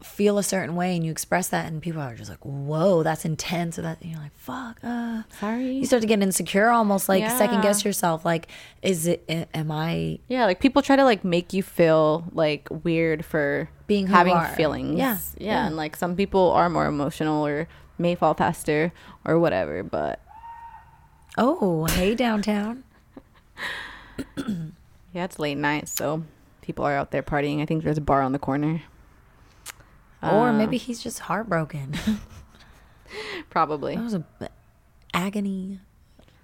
feel 0.03 0.39
a 0.39 0.43
certain 0.45 0.77
way 0.77 0.95
and 0.95 1.05
you 1.05 1.11
express 1.11 1.49
that 1.49 1.67
and 1.67 1.83
people 1.83 2.01
are 2.01 2.15
just 2.15 2.31
like 2.31 2.39
whoa 2.45 3.03
that's 3.03 3.25
intense 3.25 3.81
or 3.81 3.83
that 3.83 4.01
and 4.01 4.13
you're 4.13 4.21
like 4.21 4.31
fuck 4.37 4.79
uh 4.85 5.23
Sorry. 5.41 5.73
you 5.73 5.87
start 5.87 6.03
to 6.03 6.07
get 6.07 6.23
insecure 6.23 6.69
almost 6.71 7.09
like 7.09 7.29
second 7.29 7.63
guess 7.63 7.85
yourself 7.85 8.25
like 8.25 8.47
is 8.81 9.09
it 9.09 9.25
am 9.53 9.73
i 9.73 10.21
Yeah, 10.29 10.45
like 10.45 10.61
people 10.61 10.83
try 10.83 10.95
to 10.95 11.03
like 11.03 11.25
make 11.25 11.53
you 11.53 11.65
feel 11.65 12.29
like 12.33 12.69
weird 12.85 13.25
for 13.25 13.69
Being 13.89 14.07
having 14.07 14.39
feelings. 14.55 14.97
Yeah, 14.97 15.19
yeah, 15.37 15.47
yeah. 15.47 15.67
and 15.67 15.77
like 15.77 15.97
some 15.97 16.15
people 16.15 16.53
are 16.53 16.71
more 16.71 16.87
emotional 16.87 17.45
or 17.45 17.67
may 17.99 18.15
fall 18.15 18.35
faster 18.35 18.93
or 19.25 19.41
whatever. 19.41 19.83
But 19.83 20.21
oh 21.37 21.87
hey 21.87 22.15
downtown 22.15 22.85
yeah, 25.13 25.25
it's 25.25 25.41
late 25.41 25.59
night, 25.59 25.89
so 25.89 26.23
people 26.69 26.85
are 26.85 26.93
out 26.95 27.13
there 27.13 27.23
partying. 27.23 27.63
I 27.63 27.65
think 27.67 27.83
there's 27.83 27.97
a 27.97 28.03
bar 28.03 28.21
on 28.21 28.33
the 28.33 28.39
corner. 28.39 28.83
or 30.23 30.49
Uh, 30.51 30.53
maybe 30.53 30.77
he's 30.77 31.03
just 31.03 31.21
heartbroken 31.21 31.95
probably. 33.51 33.97
that 33.97 34.05
was 34.05 34.13
a 34.15 34.19
b- 34.19 34.47
agony 35.15 35.81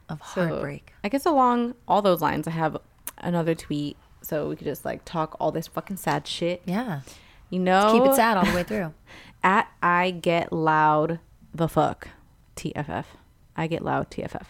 of 0.08 0.20
So, 0.34 0.48
heartbreak 0.48 0.92
I 1.04 1.10
guess 1.10 1.26
along 1.26 1.74
all 1.86 2.00
those 2.00 2.22
lines, 2.22 2.48
I 2.48 2.52
have 2.52 2.78
another 3.18 3.54
tweet, 3.54 3.96
so 4.22 4.48
we 4.48 4.56
could 4.56 4.66
just 4.66 4.84
like 4.84 5.04
talk 5.04 5.36
all 5.38 5.52
this 5.52 5.66
fucking 5.66 5.98
sad 5.98 6.26
shit. 6.26 6.62
yeah 6.64 7.00
You 7.50 7.58
know, 7.58 7.92
keep 7.92 8.10
it 8.10 8.14
sad 8.16 8.38
all 8.38 8.46
the 8.46 8.54
way 8.54 8.62
through 8.70 8.94
at 9.42 9.68
I 9.82 10.10
get 10.10 10.52
loud 10.54 11.20
the 11.54 11.68
fuck 11.68 12.08
TFF. 12.56 13.04
I 13.56 13.66
get 13.66 13.84
loud 13.84 14.10
TFF. 14.10 14.46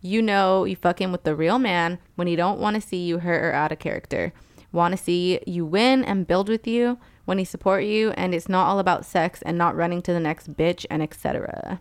You 0.00 0.20
know 0.20 0.64
you 0.64 0.74
fucking 0.76 1.12
with 1.12 1.22
the 1.22 1.34
real 1.36 1.58
man 1.60 1.98
when 2.16 2.26
he 2.26 2.34
don't 2.36 2.58
want 2.58 2.74
to 2.74 2.80
see 2.80 3.04
you 3.04 3.18
hurt 3.20 3.42
or 3.44 3.52
out 3.52 3.70
of 3.72 3.78
character. 3.78 4.32
Want 4.74 4.92
to 4.92 5.02
see 5.02 5.40
you 5.46 5.64
win 5.64 6.04
and 6.04 6.26
build 6.26 6.48
with 6.48 6.66
you 6.66 6.98
when 7.24 7.38
he 7.38 7.44
support 7.44 7.84
you 7.84 8.10
and 8.16 8.34
it's 8.34 8.48
not 8.48 8.66
all 8.66 8.78
about 8.80 9.06
sex 9.06 9.40
and 9.42 9.56
not 9.56 9.76
running 9.76 10.02
to 10.02 10.12
the 10.12 10.20
next 10.20 10.54
bitch 10.56 10.84
and 10.90 11.00
etc. 11.00 11.80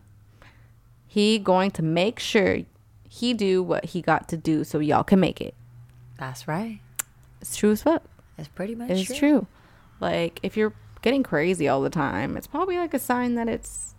He 1.08 1.40
going 1.40 1.72
to 1.72 1.82
make 1.82 2.20
sure 2.20 2.60
he 3.10 3.34
do 3.34 3.62
what 3.64 3.86
he 3.86 4.02
got 4.02 4.30
to 4.30 4.38
do 4.38 4.64
so 4.64 4.78
y'all 4.80 5.04
can 5.04 5.20
make 5.20 5.42
it. 5.42 5.56
that's 6.18 6.48
right 6.48 6.80
It's 7.42 7.56
true 7.56 7.72
as 7.72 7.82
fuck. 7.84 8.04
it's 8.38 8.48
pretty 8.48 8.76
much 8.76 8.92
It's 8.92 9.18
true. 9.18 9.48
Like 10.00 10.40
if 10.44 10.56
you're 10.56 10.74
getting 11.02 11.24
crazy 11.24 11.68
all 11.68 11.82
the 11.82 11.90
time, 11.90 12.38
it's 12.38 12.48
probably 12.48 12.78
like 12.78 12.94
a 12.94 13.00
sign 13.00 13.36
that 13.36 13.50
it's 13.50 13.96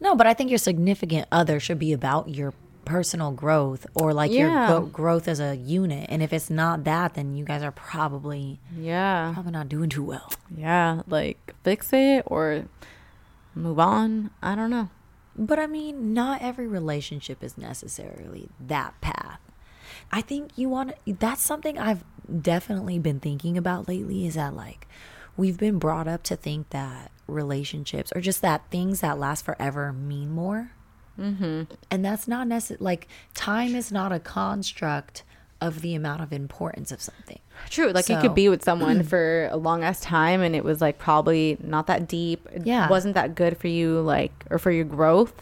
No, 0.00 0.14
but 0.14 0.26
I 0.28 0.32
think 0.34 0.48
your 0.48 0.58
significant 0.58 1.26
other 1.32 1.58
should 1.60 1.78
be 1.78 1.92
about 1.92 2.28
your 2.28 2.54
personal 2.90 3.30
growth 3.30 3.86
or 3.94 4.12
like 4.12 4.32
your 4.32 4.50
go- 4.66 4.80
growth 4.80 5.28
as 5.28 5.38
a 5.38 5.54
unit. 5.54 6.06
And 6.10 6.22
if 6.22 6.32
it's 6.32 6.50
not 6.50 6.82
that, 6.84 7.14
then 7.14 7.36
you 7.36 7.44
guys 7.44 7.62
are 7.62 7.70
probably 7.70 8.58
yeah. 8.76 9.30
probably 9.32 9.52
not 9.52 9.68
doing 9.68 9.88
too 9.88 10.02
well. 10.02 10.32
Yeah, 10.54 11.02
like 11.06 11.54
fix 11.62 11.92
it 11.92 12.24
or 12.26 12.64
move 13.54 13.78
on. 13.78 14.30
I 14.42 14.56
don't 14.56 14.70
know. 14.70 14.88
But 15.36 15.60
I 15.60 15.68
mean, 15.68 16.12
not 16.12 16.42
every 16.42 16.66
relationship 16.66 17.44
is 17.44 17.56
necessarily 17.56 18.48
that 18.60 19.00
path. 19.00 19.38
I 20.10 20.20
think 20.20 20.50
you 20.56 20.68
want 20.68 20.94
to, 21.06 21.12
that's 21.12 21.42
something 21.42 21.78
I've 21.78 22.04
definitely 22.42 22.98
been 22.98 23.20
thinking 23.20 23.56
about 23.56 23.86
lately 23.88 24.26
is 24.26 24.34
that 24.34 24.54
like 24.54 24.88
we've 25.36 25.58
been 25.58 25.78
brought 25.78 26.08
up 26.08 26.24
to 26.24 26.36
think 26.36 26.70
that 26.70 27.12
relationships 27.28 28.12
or 28.16 28.20
just 28.20 28.42
that 28.42 28.68
things 28.70 29.00
that 29.00 29.16
last 29.16 29.44
forever 29.44 29.92
mean 29.92 30.30
more. 30.30 30.72
Mm-hmm. 31.18 31.62
And 31.90 32.04
that's 32.04 32.26
not 32.28 32.46
necessary. 32.48 32.78
Like, 32.80 33.08
time 33.34 33.74
is 33.74 33.90
not 33.92 34.12
a 34.12 34.18
construct 34.20 35.22
of 35.60 35.82
the 35.82 35.94
amount 35.94 36.22
of 36.22 36.32
importance 36.32 36.90
of 36.90 37.02
something. 37.02 37.38
True. 37.68 37.90
Like 37.92 38.08
you 38.08 38.16
could 38.18 38.34
be 38.34 38.48
with 38.48 38.64
someone 38.64 39.02
for 39.12 39.48
a 39.52 39.58
long 39.58 39.84
ass 39.84 40.00
time 40.00 40.40
and 40.40 40.56
it 40.56 40.64
was 40.64 40.80
like 40.80 40.98
probably 40.98 41.58
not 41.62 41.86
that 41.88 42.08
deep. 42.08 42.48
It 42.52 42.66
Yeah. 42.66 42.88
wasn't 42.88 43.14
that 43.14 43.34
good 43.34 43.58
for 43.58 43.68
you, 43.68 44.00
like, 44.00 44.32
or 44.50 44.58
for 44.58 44.70
your 44.70 44.86
growth. 44.86 45.34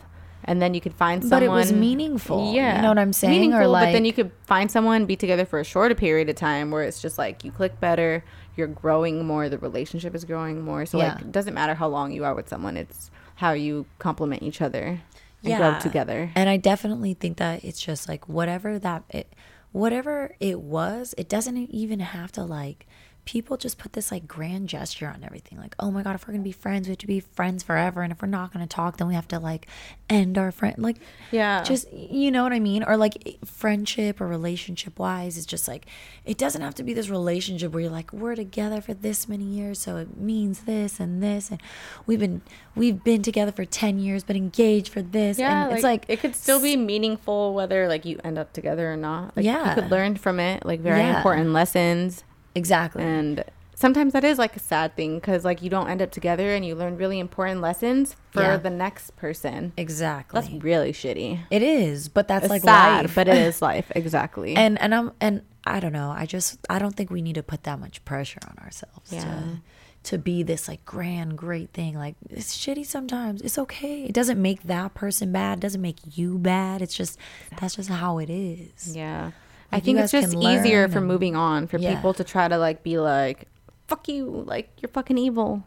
And 0.45 0.61
then 0.63 0.73
you 0.75 0.81
could 0.81 0.95
find 0.95 1.23
someone. 1.23 1.41
But 1.41 1.43
it 1.45 1.51
was 1.51 1.73
meaningful, 1.73 2.53
Yeah. 2.53 2.77
you 2.77 2.83
know 2.83 2.89
what 2.89 2.99
I'm 2.99 3.13
saying? 3.13 3.33
Or, 3.53 3.59
Meaningful, 3.61 3.73
but 3.73 3.93
then 3.93 4.05
you 4.05 4.13
could 4.13 4.33
find 4.47 4.71
someone, 4.71 5.05
be 5.07 5.15
together 5.15 5.45
for 5.45 5.61
a 5.61 5.65
shorter 5.65 5.95
period 5.95 6.29
of 6.29 6.37
time 6.37 6.71
where 6.73 6.83
it's 6.83 7.01
just 7.01 7.17
like 7.19 7.45
you 7.45 7.53
click 7.53 7.79
better, 7.79 8.25
you're 8.57 8.67
growing 8.67 9.25
more, 9.25 9.49
the 9.49 9.59
relationship 9.59 10.15
is 10.17 10.25
growing 10.25 10.63
more. 10.63 10.85
So, 10.87 10.99
like, 10.99 11.21
it 11.21 11.31
doesn't 11.31 11.55
matter 11.55 11.75
how 11.75 11.87
long 11.89 12.11
you 12.13 12.25
are 12.25 12.35
with 12.35 12.49
someone, 12.49 12.77
it's 12.77 13.11
how 13.37 13.53
you 13.53 13.87
complement 14.01 14.43
each 14.43 14.61
other 14.61 15.01
and 15.45 15.57
grow 15.57 15.79
together. 15.81 16.31
And 16.35 16.49
I 16.49 16.57
definitely 16.57 17.15
think 17.15 17.39
that 17.39 17.65
it's 17.65 17.81
just 17.81 18.09
like 18.09 18.29
whatever 18.29 18.79
that 18.79 19.05
it 19.11 19.35
whatever 19.73 20.35
it 20.41 20.61
was, 20.61 21.15
it 21.19 21.29
doesn't 21.29 21.57
even 21.57 22.01
have 22.01 22.33
to 22.33 22.43
like 22.43 22.87
people 23.29 23.59
just 23.59 23.77
put 23.77 23.93
this 23.93 24.11
like 24.11 24.27
grand 24.27 24.71
gesture 24.71 25.07
on 25.07 25.23
everything. 25.23 25.59
Like, 25.59 25.75
oh 25.79 25.91
my 25.91 26.03
god, 26.03 26.15
if 26.15 26.27
we're 26.27 26.33
gonna 26.33 26.43
be 26.43 26.51
friends, 26.51 26.89
we 26.89 26.93
have 26.93 26.99
to 26.99 27.07
be 27.07 27.21
friends 27.21 27.63
forever. 27.63 28.01
And 28.01 28.11
if 28.11 28.23
we're 28.23 28.29
not 28.29 28.55
gonna 28.55 28.67
talk, 28.67 28.97
then 28.97 29.07
we 29.07 29.13
have 29.13 29.29
to 29.29 29.39
like 29.39 29.67
end 30.09 30.39
our 30.39 30.51
friend 30.51 30.75
like 30.79 30.97
Yeah. 31.31 31.63
just 31.63 31.93
you 31.93 32.31
know 32.31 32.43
what 32.43 32.55
I 32.55 32.59
mean? 32.59 32.83
Or 32.85 32.97
like 32.97 33.37
friendship 33.45 34.23
or 34.23 34.27
relationship 34.27 34.99
wise, 34.99 35.37
it's 35.37 35.45
just 35.45 35.69
like 35.69 35.85
it 36.25 36.39
doesn't 36.39 36.63
have 36.63 36.75
to 36.77 36.83
be 36.83 36.95
this 36.95 37.11
relationship 37.11 37.71
where 37.73 37.83
you're 37.83 37.91
like, 37.93 38.15
we're 38.15 38.35
together 38.35 38.81
for 38.81 38.95
this 38.95 39.29
many 39.29 39.45
years, 39.45 39.79
so 39.79 39.99
it 39.99 40.17
means 40.17 40.61
this 40.61 40.99
and 40.99 41.23
this 41.23 41.51
and 41.51 41.61
we've 42.07 42.21
been 42.21 42.41
we've 42.75 43.05
been 43.05 43.21
together 43.21 43.53
for 43.53 43.67
ten 43.67 43.99
years 43.99 44.25
but 44.25 44.37
engaged 44.37 44.89
for 44.89 45.03
this. 45.03 45.39
Yeah, 45.39 45.65
and 45.65 45.69
like, 45.69 45.75
it's 45.75 45.85
like 45.85 46.05
it 46.09 46.21
could 46.21 46.35
still 46.35 46.63
be 46.63 46.79
meaningful 46.79 47.53
whether 47.53 47.89
like 47.89 48.07
you 48.07 48.19
end 48.25 48.39
up 48.39 48.55
together 48.55 48.91
or 48.91 48.97
not. 48.97 49.37
Like, 49.37 49.45
Yeah. 49.45 49.69
you 49.69 49.75
could 49.83 49.91
learn 49.91 50.17
from 50.17 50.41
it 50.41 50.65
like 50.65 50.81
very 50.81 51.01
Yeah. 51.01 51.19
important 51.19 51.53
lessons, 51.53 52.25
Exactly. 52.59 53.03
and 53.03 53.45
sometimes 53.75 54.13
that 54.13 54.25
is 54.25 54.39
like 54.39 54.57
a 54.57 54.59
sad 54.59 54.97
thing 54.97 55.15
because 55.17 55.45
like 55.45 55.63
you 55.63 55.71
don't 55.71 55.89
end 55.89 56.03
up 56.03 56.11
together 56.11 56.53
and 56.55 56.65
you 56.67 56.75
learn 56.75 56.97
really 56.97 57.19
important 57.21 57.61
lessons 57.61 58.17
for 58.33 58.43
Yeah. 58.43 58.57
the 58.57 58.71
next 58.71 59.15
person. 59.17 59.73
exactly. 59.77 60.41
That's 60.41 60.53
really 60.65 60.93
shitty. 60.93 61.41
it 61.51 61.63
is, 61.63 62.09
but 62.09 62.27
that's 62.29 62.45
It's 62.47 62.51
like 62.51 62.63
sad, 62.63 63.05
life. 63.05 63.15
but 63.15 63.29
it 63.29 63.37
is 63.39 63.63
life 63.71 63.91
exactly. 63.95 64.57
and 64.57 64.81
and 64.81 64.95
I'm 64.95 65.13
and 65.21 65.43
I 65.65 65.81
don't 65.81 65.93
know. 65.93 66.11
I 66.17 66.25
just 66.27 66.59
I 66.69 66.79
don't 66.79 66.97
think 66.97 67.11
we 67.11 67.23
need 67.23 67.35
to 67.37 67.43
put 67.43 67.63
that 67.65 67.79
much 67.79 68.05
pressure 68.05 68.41
on 68.51 68.57
ourselves 68.65 69.13
Yeah. 69.13 69.23
to 69.25 69.61
to 70.05 70.17
be 70.17 70.43
this 70.43 70.69
like 70.69 70.83
grand 70.87 71.37
great 71.37 71.71
thing. 71.73 71.95
Like 71.95 72.15
it's 72.31 72.57
shitty 72.57 72.87
sometimes. 72.87 73.43
It's 73.43 73.59
okay. 73.59 74.05
It 74.05 74.15
doesn't 74.15 74.41
make 74.41 74.63
that 74.65 74.95
person 74.95 75.31
bad. 75.33 75.59
It 75.59 75.61
doesn't 75.61 75.83
make 75.83 75.99
you 76.17 76.39
bad. 76.39 76.81
It's 76.83 76.95
just 76.95 77.19
that's 77.61 77.77
just 77.77 77.91
how 77.91 78.19
it 78.19 78.31
is. 78.31 78.97
yeah, 78.97 79.33
I 79.71 79.81
think 79.81 79.99
it's 79.99 80.13
just 80.13 80.35
easier 80.35 80.89
for 80.89 81.01
moving 81.01 81.37
on 81.37 81.67
for 81.67 81.79
Yeah. 81.79 81.95
people 81.95 82.15
to 82.15 82.25
try 82.25 82.49
to 82.49 82.57
like 82.59 82.83
be 82.83 82.99
like, 82.99 83.47
"Fuck 83.87 84.09
you," 84.09 84.25
like 84.47 84.71
you're 84.81 84.89
fucking 84.89 85.19
evil, 85.19 85.63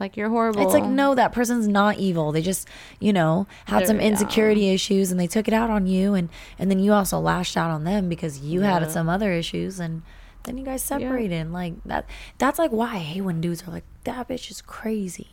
like 0.00 0.16
you're 0.16 0.28
horrible. 0.28 0.62
It's 0.62 0.72
like 0.74 0.84
no, 0.84 1.14
that 1.14 1.32
person's 1.32 1.68
not 1.68 1.98
evil. 1.98 2.32
They 2.32 2.42
just, 2.42 2.68
you 3.00 3.12
know, 3.12 3.46
had 3.66 3.86
some 3.86 3.96
They're- 3.98 4.06
yeah. 4.06 4.10
insecurity 4.12 4.70
issues 4.70 5.10
and 5.10 5.18
they 5.20 5.26
took 5.28 5.46
it 5.48 5.54
out 5.54 5.70
on 5.70 5.86
you 5.86 6.14
and 6.14 6.28
and 6.58 6.70
then 6.70 6.78
you 6.80 6.92
also 6.92 7.18
lashed 7.20 7.56
out 7.56 7.70
on 7.70 7.84
them 7.84 8.08
because 8.08 8.40
you 8.40 8.62
had 8.62 8.90
some 8.90 9.08
other 9.08 9.32
issues 9.32 9.78
and 9.80 10.02
then 10.42 10.58
you 10.58 10.64
guys 10.64 10.82
separated. 10.82 11.34
And 11.36 11.52
like 11.52 11.74
that 11.84 12.06
that's 12.38 12.58
like 12.58 12.70
why 12.72 12.94
I 12.96 12.98
hate 12.98 13.20
when 13.22 13.40
dudes 13.40 13.66
are 13.66 13.70
like, 13.70 13.84
That 14.04 14.28
bitch 14.28 14.50
is 14.50 14.60
crazy. 14.62 15.28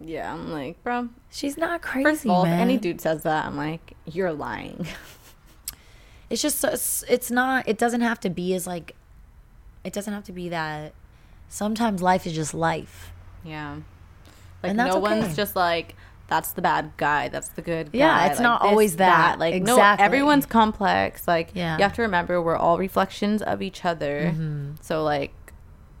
Yeah, 0.00 0.32
I'm 0.32 0.52
like, 0.52 0.82
bro. 0.84 1.08
She's 1.30 1.56
not 1.56 1.80
crazy. 1.82 2.04
First 2.04 2.24
of 2.24 2.30
all, 2.30 2.44
man. 2.44 2.54
if 2.54 2.60
any 2.60 2.76
dude 2.76 3.00
says 3.00 3.22
that, 3.22 3.46
I'm 3.46 3.56
like, 3.56 3.94
you're 4.04 4.32
lying. 4.32 4.86
It's 6.30 6.42
just 6.42 6.64
it's, 6.64 7.30
not 7.30 7.68
it 7.68 7.78
doesn't 7.78 8.00
have 8.00 8.18
to 8.20 8.30
be 8.30 8.54
as 8.54 8.66
like 8.66 8.94
it 9.84 9.92
doesn't 9.92 10.12
have 10.12 10.24
to 10.24 10.32
be 10.32 10.48
that 10.48 10.92
sometimes 11.48 12.02
life 12.02 12.26
is 12.26 12.32
just 12.32 12.52
life. 12.54 13.12
Yeah. 13.44 13.76
Like 14.62 14.70
And 14.70 14.78
that's 14.78 14.94
no 14.94 15.00
okay. 15.02 15.20
one's 15.20 15.36
just 15.36 15.54
like 15.54 15.94
that's 16.28 16.52
the 16.52 16.62
bad 16.62 16.90
guy, 16.96 17.28
that's 17.28 17.50
the 17.50 17.62
good 17.62 17.92
guy. 17.92 17.98
Yeah, 17.98 18.26
it's 18.26 18.38
like, 18.38 18.42
not 18.42 18.62
this, 18.62 18.70
always 18.70 18.96
that. 18.96 19.38
Like 19.38 19.62
no 19.62 19.74
Exactly. 19.74 20.04
everyone's 20.04 20.46
complex. 20.46 21.28
Like 21.28 21.50
Yeah. 21.54 21.76
you 21.76 21.82
have 21.84 21.92
to 21.94 22.02
remember 22.02 22.42
we're 22.42 22.56
all 22.56 22.78
reflections 22.78 23.42
of 23.42 23.62
each 23.62 23.84
other. 23.84 24.34
So 24.80 25.04
like 25.04 25.32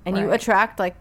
and 0.04 0.16
you 0.16 0.24
Mm-hmm. 0.24 0.32
Attract 0.32 0.78
like 0.80 0.96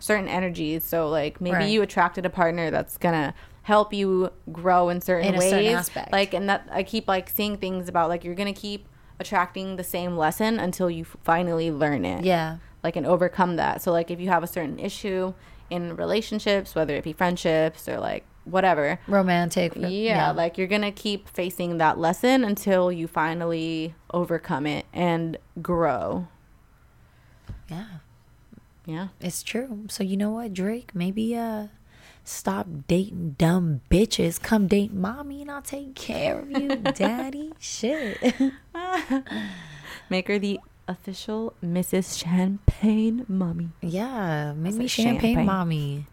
certain 0.00 0.26
energies. 0.28 0.82
So 0.84 1.08
like 1.08 1.40
maybe 1.40 1.56
Right. 1.56 1.70
you 1.70 1.82
attracted 1.82 2.26
a 2.26 2.30
partner 2.30 2.70
that's 2.72 2.98
gonna 2.98 3.32
help 3.64 3.92
you 3.92 4.30
grow 4.52 4.88
in 4.88 5.00
certain 5.00 5.34
In 5.34 5.38
ways. 5.40 5.50
certain 5.50 5.74
aspect. 5.74 6.12
Like 6.12 6.32
and 6.34 6.48
that 6.48 6.68
I 6.70 6.82
keep 6.82 7.08
like 7.08 7.28
seeing 7.28 7.56
things 7.58 7.88
about 7.88 8.08
like 8.08 8.22
you're 8.24 8.34
gonna 8.36 8.52
keep 8.54 8.86
attracting 9.20 9.76
the 9.76 9.84
same 9.84 10.16
lesson 10.16 10.58
until 10.58 10.90
you 10.90 11.04
finally 11.04 11.70
learn 11.70 12.04
it 12.04 12.24
Yeah. 12.24 12.58
like 12.82 12.96
and 12.96 13.06
overcome 13.06 13.56
that. 13.56 13.82
So 13.82 13.90
like 13.92 14.10
if 14.10 14.20
you 14.20 14.28
have 14.28 14.42
a 14.42 14.46
certain 14.46 14.78
issue 14.78 15.34
in 15.70 15.96
relationships, 15.96 16.74
whether 16.74 16.94
it 16.94 17.04
be 17.04 17.12
friendships 17.12 17.88
or 17.88 17.98
like 17.98 18.24
whatever, 18.44 18.98
Romantic. 19.08 19.72
yeah, 19.76 20.30
like 20.32 20.58
you're 20.58 20.66
gonna 20.66 20.92
keep 20.92 21.28
facing 21.30 21.78
that 21.78 21.98
lesson 21.98 22.44
until 22.44 22.92
you 22.92 23.06
finally 23.08 23.94
overcome 24.12 24.66
it 24.66 24.84
and 24.92 25.38
grow. 25.62 26.28
yeah. 27.70 27.86
Yeah. 28.86 29.08
It's 29.20 29.42
true. 29.42 29.84
So 29.88 30.04
you 30.04 30.18
know 30.18 30.30
what, 30.32 30.52
Drake? 30.52 30.94
Maybe 30.94 31.34
uh 31.34 31.68
stop 32.24 32.66
dating 32.88 33.36
dumb 33.38 33.80
bitches. 33.90 34.40
Come 34.40 34.66
date 34.66 34.92
mommy 34.92 35.42
and 35.42 35.50
I'll 35.50 35.62
take 35.62 35.94
care 35.94 36.40
of 36.40 36.50
you, 36.50 36.68
daddy. 36.94 37.52
Shit. 37.58 38.18
Make 40.10 40.28
her 40.28 40.38
the 40.38 40.60
official 40.86 41.54
Mrs. 41.64 42.18
Champagne 42.22 43.24
Mommy. 43.28 43.70
Yeah, 43.80 44.52
make 44.52 44.74
me 44.74 44.86
champagne, 44.86 45.20
champagne. 45.36 45.46
mommy. 45.46 46.06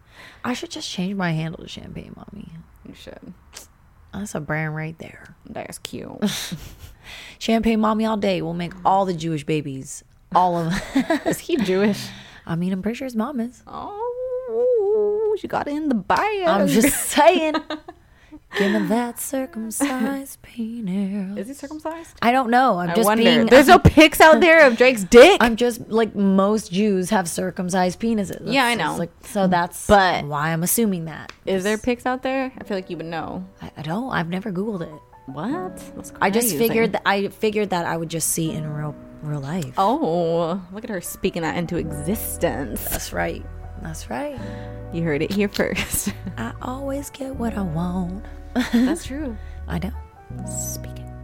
I 0.45 0.54
should 0.54 0.69
just 0.71 0.89
change 0.89 1.15
my 1.15 1.32
handle 1.32 1.62
to 1.63 1.67
champagne 1.67 2.13
mommy. 2.15 2.50
You 2.88 2.93
should. 2.93 3.34
That's 4.13 4.34
a 4.36 4.39
brand 4.39 4.76
right 4.76 4.97
there. 5.00 5.36
That's 5.45 5.78
cute. 5.80 6.12
Champagne 7.39 7.80
mommy 7.80 8.06
all 8.06 8.17
day. 8.17 8.41
We'll 8.41 8.54
make 8.54 8.74
all 8.86 9.06
the 9.06 9.13
Jewish 9.13 9.45
babies. 9.45 10.04
All 10.36 10.58
of 10.58 10.71
them. 10.93 11.19
Is 11.26 11.39
he 11.39 11.58
Jewish? 11.58 12.08
I 12.45 12.56
mean, 12.56 12.71
I'm 12.74 12.82
pretty 12.82 12.97
sure 12.97 13.06
his 13.06 13.15
mom 13.15 13.39
is. 13.39 13.63
Oh, 13.67 14.11
she 15.39 15.47
got 15.47 15.67
in 15.67 15.89
the 15.89 15.95
bio. 15.95 16.45
I'm 16.45 16.67
just 16.67 16.95
saying. 17.12 17.56
Give 18.58 18.69
me 18.73 18.86
that 18.88 19.17
circumcised 19.17 20.41
penis. 20.43 21.38
Is 21.38 21.47
he 21.47 21.54
circumcised? 21.54 22.17
I 22.21 22.34
don't 22.34 22.49
know. 22.49 22.80
I'm 22.80 22.89
I 22.89 22.95
just 22.95 23.06
wonder. 23.06 23.23
being. 23.23 23.45
There's 23.45 23.67
no 23.67 23.80
pics 23.80 24.19
out 24.19 24.41
there 24.41 24.67
of 24.67 24.75
Drake's 24.75 25.06
dick. 25.06 25.38
I'm 25.39 25.56
just 25.56 25.88
like 25.89 26.15
most 26.15 26.69
Jews 26.69 27.10
have 27.12 27.30
circumcised 27.30 27.97
penises. 28.01 28.41
Yeah, 28.43 28.65
I 28.65 28.75
know. 28.75 28.97
Like, 28.97 29.12
so 29.23 29.47
that's 29.47 29.88
But- 29.88 30.25
why 30.25 30.49
I'm 30.51 30.63
assuming 30.63 31.06
that. 31.06 31.32
Is 31.45 31.63
there 31.63 31.77
pics 31.77 32.06
out 32.06 32.23
there? 32.23 32.51
I 32.58 32.63
feel 32.65 32.75
like 32.75 32.89
you 32.89 32.97
would 32.97 33.06
know. 33.06 33.45
I, 33.62 33.71
I 33.77 33.82
don't. 33.84 34.12
I've 34.12 34.27
never 34.27 34.51
Googled 34.51 34.82
it. 34.82 35.01
What? 35.27 35.77
That's 35.95 36.12
I 36.21 36.30
just 36.30 36.54
figured 36.58 36.91
that 36.91 37.04
I 37.06 37.30
figured 37.30 37.69
that 37.69 37.86
I 37.86 37.95
would 37.95 38.10
just 38.10 38.30
see 38.30 38.51
in 38.51 38.67
real 38.73 38.93
real 39.21 39.39
life. 39.39 39.73
Oh, 39.77 40.62
look 40.73 40.84
at 40.84 40.89
her 40.89 40.99
speaking 40.99 41.43
that 41.43 41.56
into 41.56 41.77
existence. 41.77 42.84
That's 42.89 43.13
right. 43.13 43.45
That's 43.82 44.10
right. 44.10 44.39
You 44.94 45.04
heard 45.04 45.22
it 45.22 45.32
here 45.32 45.48
first. 45.48 46.13
I 46.38 46.54
always 46.62 47.10
get 47.10 47.36
what 47.36 47.58
I 47.58 47.62
want. 47.62 48.26
That's 48.74 49.06
true. 49.06 49.38
I 49.67 49.80
know. 49.80 49.91
Speak 50.48 51.00
it. 51.00 51.20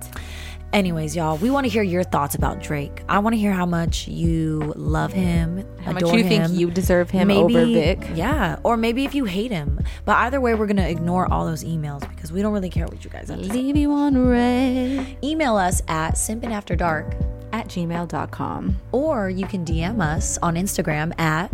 Anyways, 0.74 1.16
y'all, 1.16 1.38
we 1.38 1.50
want 1.50 1.66
to 1.66 1.70
hear 1.70 1.82
your 1.82 2.04
thoughts 2.04 2.36
about 2.36 2.62
Drake. 2.62 3.02
I 3.08 3.20
want 3.20 3.34
to 3.34 3.40
hear 3.40 3.54
how 3.54 3.66
much 3.66 4.08
you 4.08 4.74
love 4.76 5.14
him, 5.14 5.66
How 5.82 5.94
much 5.94 6.04
you 6.04 6.24
think 6.24 6.44
him. 6.44 6.54
you 6.54 6.70
deserve 6.70 7.10
him 7.10 7.32
over 7.32 7.66
Vic? 7.66 8.00
Yeah, 8.14 8.60
or 8.64 8.76
maybe 8.78 9.06
if 9.06 9.16
you 9.16 9.26
hate 9.26 9.50
him. 9.50 9.80
But 10.06 10.18
either 10.18 10.42
way, 10.42 10.54
we're 10.56 10.68
gonna 10.68 10.88
ignore 10.88 11.32
all 11.32 11.46
those 11.46 11.64
emails 11.64 12.08
because 12.10 12.32
we 12.32 12.42
don't 12.42 12.54
really 12.54 12.70
care 12.70 12.86
what 12.86 13.04
you 13.04 13.10
guys 13.10 13.30
have 13.30 13.40
to 13.40 13.46
say. 13.46 13.52
Leave 13.54 13.78
you 13.78 13.92
on 13.94 14.28
red 14.28 15.18
Email 15.24 15.56
us 15.56 15.82
at 15.88 16.16
simpinafterdark, 16.16 17.16
at 17.54 17.68
gmail.com. 17.70 18.76
or 18.92 19.30
you 19.30 19.48
can 19.48 19.64
DM 19.66 20.02
us 20.02 20.38
on 20.40 20.56
Instagram 20.56 21.18
at 21.20 21.50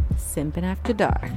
after 0.58 0.92
dark. 0.92 1.30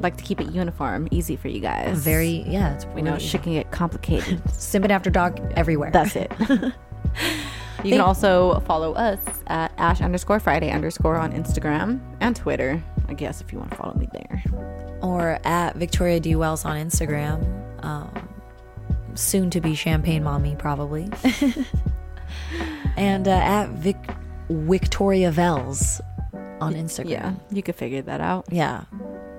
Like 0.00 0.16
to 0.16 0.22
keep 0.22 0.40
it 0.40 0.52
uniform, 0.52 1.08
easy 1.10 1.34
for 1.34 1.48
you 1.48 1.58
guys. 1.58 1.98
very 1.98 2.44
yeah. 2.46 2.74
It's 2.74 2.86
We 2.94 3.02
know 3.02 3.14
really- 3.14 3.24
shit 3.24 3.42
can 3.42 3.52
get 3.54 3.72
complicated. 3.72 4.42
simpin 4.46 4.90
after 4.90 5.10
dark 5.10 5.40
everywhere. 5.56 5.90
That's 5.90 6.14
it. 6.16 6.30
You 7.84 7.92
can 7.92 8.00
also 8.00 8.60
follow 8.60 8.92
us 8.94 9.18
at 9.46 9.72
ash 9.78 10.00
underscore 10.00 10.40
Friday 10.40 10.70
underscore 10.70 11.16
on 11.16 11.32
Instagram 11.32 12.00
and 12.20 12.34
Twitter. 12.34 12.82
I 13.08 13.14
guess 13.14 13.40
if 13.40 13.52
you 13.52 13.58
want 13.58 13.70
to 13.70 13.76
follow 13.76 13.94
me 13.94 14.08
there. 14.12 14.42
or 15.00 15.38
at 15.44 15.76
Victoria 15.76 16.18
D 16.20 16.34
Wells 16.36 16.64
on 16.64 16.76
Instagram. 16.76 17.44
Um, 17.84 18.28
soon 19.14 19.48
to 19.50 19.60
be 19.60 19.74
Champagne 19.74 20.22
Mommy, 20.24 20.56
probably. 20.56 21.08
and 22.96 23.28
uh, 23.28 23.30
at 23.32 23.68
Vic 23.70 23.96
Victoria 24.50 25.30
Vels 25.30 26.00
on 26.60 26.74
Instagram. 26.74 27.10
Yeah, 27.10 27.34
you 27.50 27.62
could 27.62 27.76
figure 27.76 28.02
that 28.02 28.20
out. 28.20 28.46
Yeah. 28.50 28.84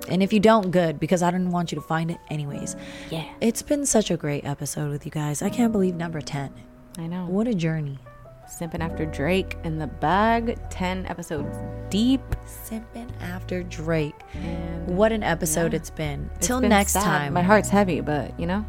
And 0.08 0.22
if 0.22 0.32
you 0.32 0.40
don't, 0.40 0.70
good, 0.70 0.98
because 0.98 1.22
I 1.22 1.30
didn't 1.30 1.50
want 1.50 1.70
you 1.70 1.76
to 1.76 1.82
find 1.82 2.10
it 2.10 2.18
anyways. 2.30 2.74
Yeah, 3.10 3.24
It's 3.40 3.62
been 3.62 3.84
such 3.86 4.10
a 4.10 4.16
great 4.16 4.44
episode 4.44 4.90
with 4.90 5.04
you 5.04 5.12
guys. 5.12 5.40
I 5.42 5.50
can't 5.50 5.70
believe 5.72 5.94
number 5.94 6.20
10. 6.20 6.52
I 6.98 7.06
know. 7.06 7.26
What 7.26 7.46
a 7.46 7.54
journey. 7.54 7.98
Simping 8.50 8.80
after 8.80 9.06
Drake 9.06 9.56
in 9.64 9.78
the 9.78 9.86
bag, 9.86 10.58
10 10.70 11.06
episodes 11.06 11.56
deep. 11.88 12.20
Simping 12.46 13.08
after 13.22 13.62
Drake. 13.62 14.14
And 14.34 14.86
What 14.96 15.12
an 15.12 15.22
episode 15.22 15.72
Yeah. 15.72 15.76
it's 15.78 15.90
been. 15.90 16.28
it's 16.36 16.46
Till 16.48 16.60
been 16.60 16.70
next 16.70 16.92
sad. 16.92 17.04
time. 17.04 17.32
My 17.32 17.42
heart's 17.42 17.68
heavy, 17.68 18.00
but 18.00 18.38
you 18.40 18.46
know, 18.46 18.64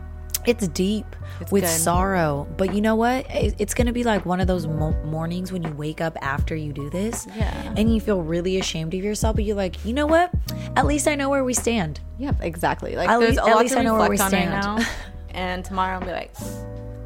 It's 0.45 0.67
deep 0.69 1.05
It's 1.39 1.51
with 1.51 1.63
good. 1.63 1.69
sorrow. 1.69 2.47
But 2.57 2.73
you 2.73 2.81
know 2.81 2.95
what? 2.95 3.25
It's 3.29 3.73
going 3.75 3.85
to 3.87 3.93
be 3.93 4.03
like 4.03 4.25
one 4.25 4.39
of 4.39 4.47
those 4.47 4.65
mo- 4.65 4.95
mornings 5.05 5.51
when 5.51 5.61
you 5.61 5.71
wake 5.73 5.99
up 6.01 6.17
after 6.21 6.55
you 6.55 6.73
do 6.73 6.89
this. 6.89 7.27
Yeah. 7.35 7.73
And 7.77 7.93
you 7.93 8.01
feel 8.01 8.21
really 8.23 8.57
ashamed 8.57 8.93
of 8.95 9.03
yourself, 9.03 9.35
but 9.35 9.45
you're 9.45 9.55
like, 9.55 9.83
you 9.85 9.93
know 9.93 10.07
what? 10.07 10.31
At 10.75 10.85
least 10.87 11.07
I 11.07 11.13
know 11.15 11.29
where 11.29 11.43
we 11.43 11.53
stand. 11.53 11.99
Yep, 12.17 12.37
exactly. 12.41 12.95
Like 12.95 13.09
At 13.09 13.19
there's 13.19 13.31
least- 13.35 13.47
a 13.47 13.49
at 13.49 13.57
least 13.57 13.73
to 13.73 13.79
I 13.81 13.83
know 13.83 13.93
where 13.95 14.09
we 14.09 14.17
on 14.17 14.21
right 14.21 14.29
stand. 14.29 14.49
now. 14.51 14.77
And 15.33 15.63
tomorrow 15.63 15.99
I'll 15.99 16.01
be 16.05 16.11
like, 16.11 16.33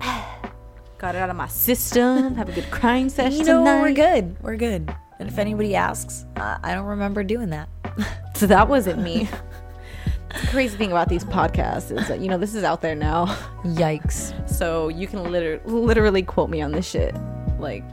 got 0.97 1.15
it 1.15 1.19
out 1.19 1.29
of 1.29 1.35
my 1.35 1.47
system. 1.47 2.35
Have 2.35 2.49
a 2.49 2.51
good 2.51 2.69
crying 2.71 3.09
session 3.09 3.39
You 3.39 3.45
know, 3.45 3.59
tonight. 3.65 3.81
we're 3.81 3.93
good. 3.93 4.35
We're 4.41 4.55
good. 4.57 4.93
And 5.19 5.29
if 5.29 5.37
anybody 5.37 5.75
asks, 5.75 6.25
uh, 6.35 6.57
I 6.61 6.73
don't 6.73 6.85
remember 6.85 7.23
doing 7.23 7.49
that. 7.51 7.69
So 8.35 8.47
that 8.47 8.67
wasn't 8.67 9.01
me. 9.01 9.29
the 10.41 10.47
crazy 10.47 10.75
thing 10.75 10.91
about 10.91 11.07
these 11.07 11.23
podcasts 11.23 11.97
is 11.97 12.05
that 12.09 12.19
you 12.19 12.27
know 12.27 12.37
this 12.37 12.53
is 12.53 12.65
out 12.65 12.81
there 12.81 12.93
now, 12.95 13.27
Yikes. 13.63 14.33
so 14.49 14.89
you 14.89 15.07
can 15.07 15.31
liter- 15.31 15.61
literally 15.63 16.21
quote 16.21 16.49
me 16.49 16.61
on 16.61 16.73
this 16.73 16.85
shit. 16.85 17.15
Like 17.59 17.85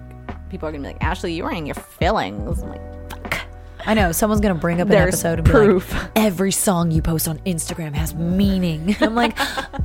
people 0.50 0.68
are 0.68 0.72
gonna 0.72 0.82
be 0.82 0.94
like, 0.94 1.00
Ashley, 1.04 1.32
you 1.32 1.44
were 1.44 1.52
in 1.52 1.64
your 1.66 1.76
feelings. 1.76 2.60
I'm 2.60 2.70
like, 2.70 3.10
fuck. 3.10 3.40
I 3.86 3.94
know 3.94 4.10
someone's 4.10 4.40
gonna 4.40 4.56
bring 4.56 4.80
up 4.80 4.86
an 4.86 4.90
There's 4.90 5.14
episode 5.14 5.38
and 5.38 5.44
be 5.44 5.50
proof. 5.52 5.92
like, 5.94 6.10
"Every 6.16 6.50
song 6.50 6.90
you 6.90 7.02
post 7.02 7.28
on 7.28 7.38
Instagram 7.46 7.94
has 7.94 8.12
meaning." 8.16 8.96
I'm 9.00 9.14
like, 9.14 9.34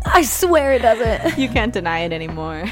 I 0.07 0.23
swear 0.23 0.73
it 0.73 0.81
doesn't. 0.81 1.37
You 1.37 1.49
can't 1.49 1.71
deny 1.71 1.99
it 1.99 2.11
anymore. 2.13 2.63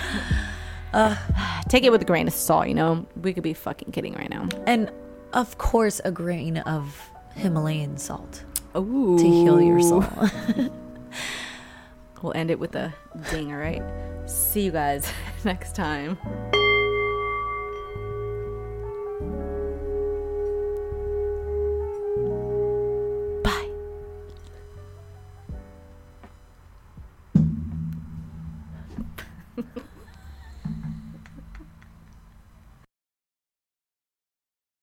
Take 1.70 1.84
it 1.84 1.92
with 1.92 2.02
a 2.02 2.06
grain 2.06 2.28
of 2.28 2.34
salt. 2.34 2.68
You 2.68 2.74
know, 2.76 3.06
we 3.22 3.34
could 3.34 3.44
be 3.44 3.54
fucking 3.54 3.92
kidding 3.92 4.14
right 4.14 4.30
now. 4.30 4.48
And 4.66 4.92
of 5.34 5.58
course, 5.58 6.00
a 6.06 6.12
grain 6.12 6.58
of 6.58 7.10
Himalayan 7.36 7.98
salt 7.98 8.44
Ooh. 8.76 9.18
to 9.18 9.24
heal 9.24 9.62
your 9.62 9.82
soul. 9.82 10.06
We'll 12.26 12.34
end 12.36 12.50
it 12.50 12.60
with 12.60 12.76
a 12.76 12.92
ding, 13.30 13.52
all 13.52 13.60
right? 13.60 13.84
See 14.26 14.62
you 14.62 14.72
guys 14.72 15.08
next 15.44 15.76
time. 15.76 16.18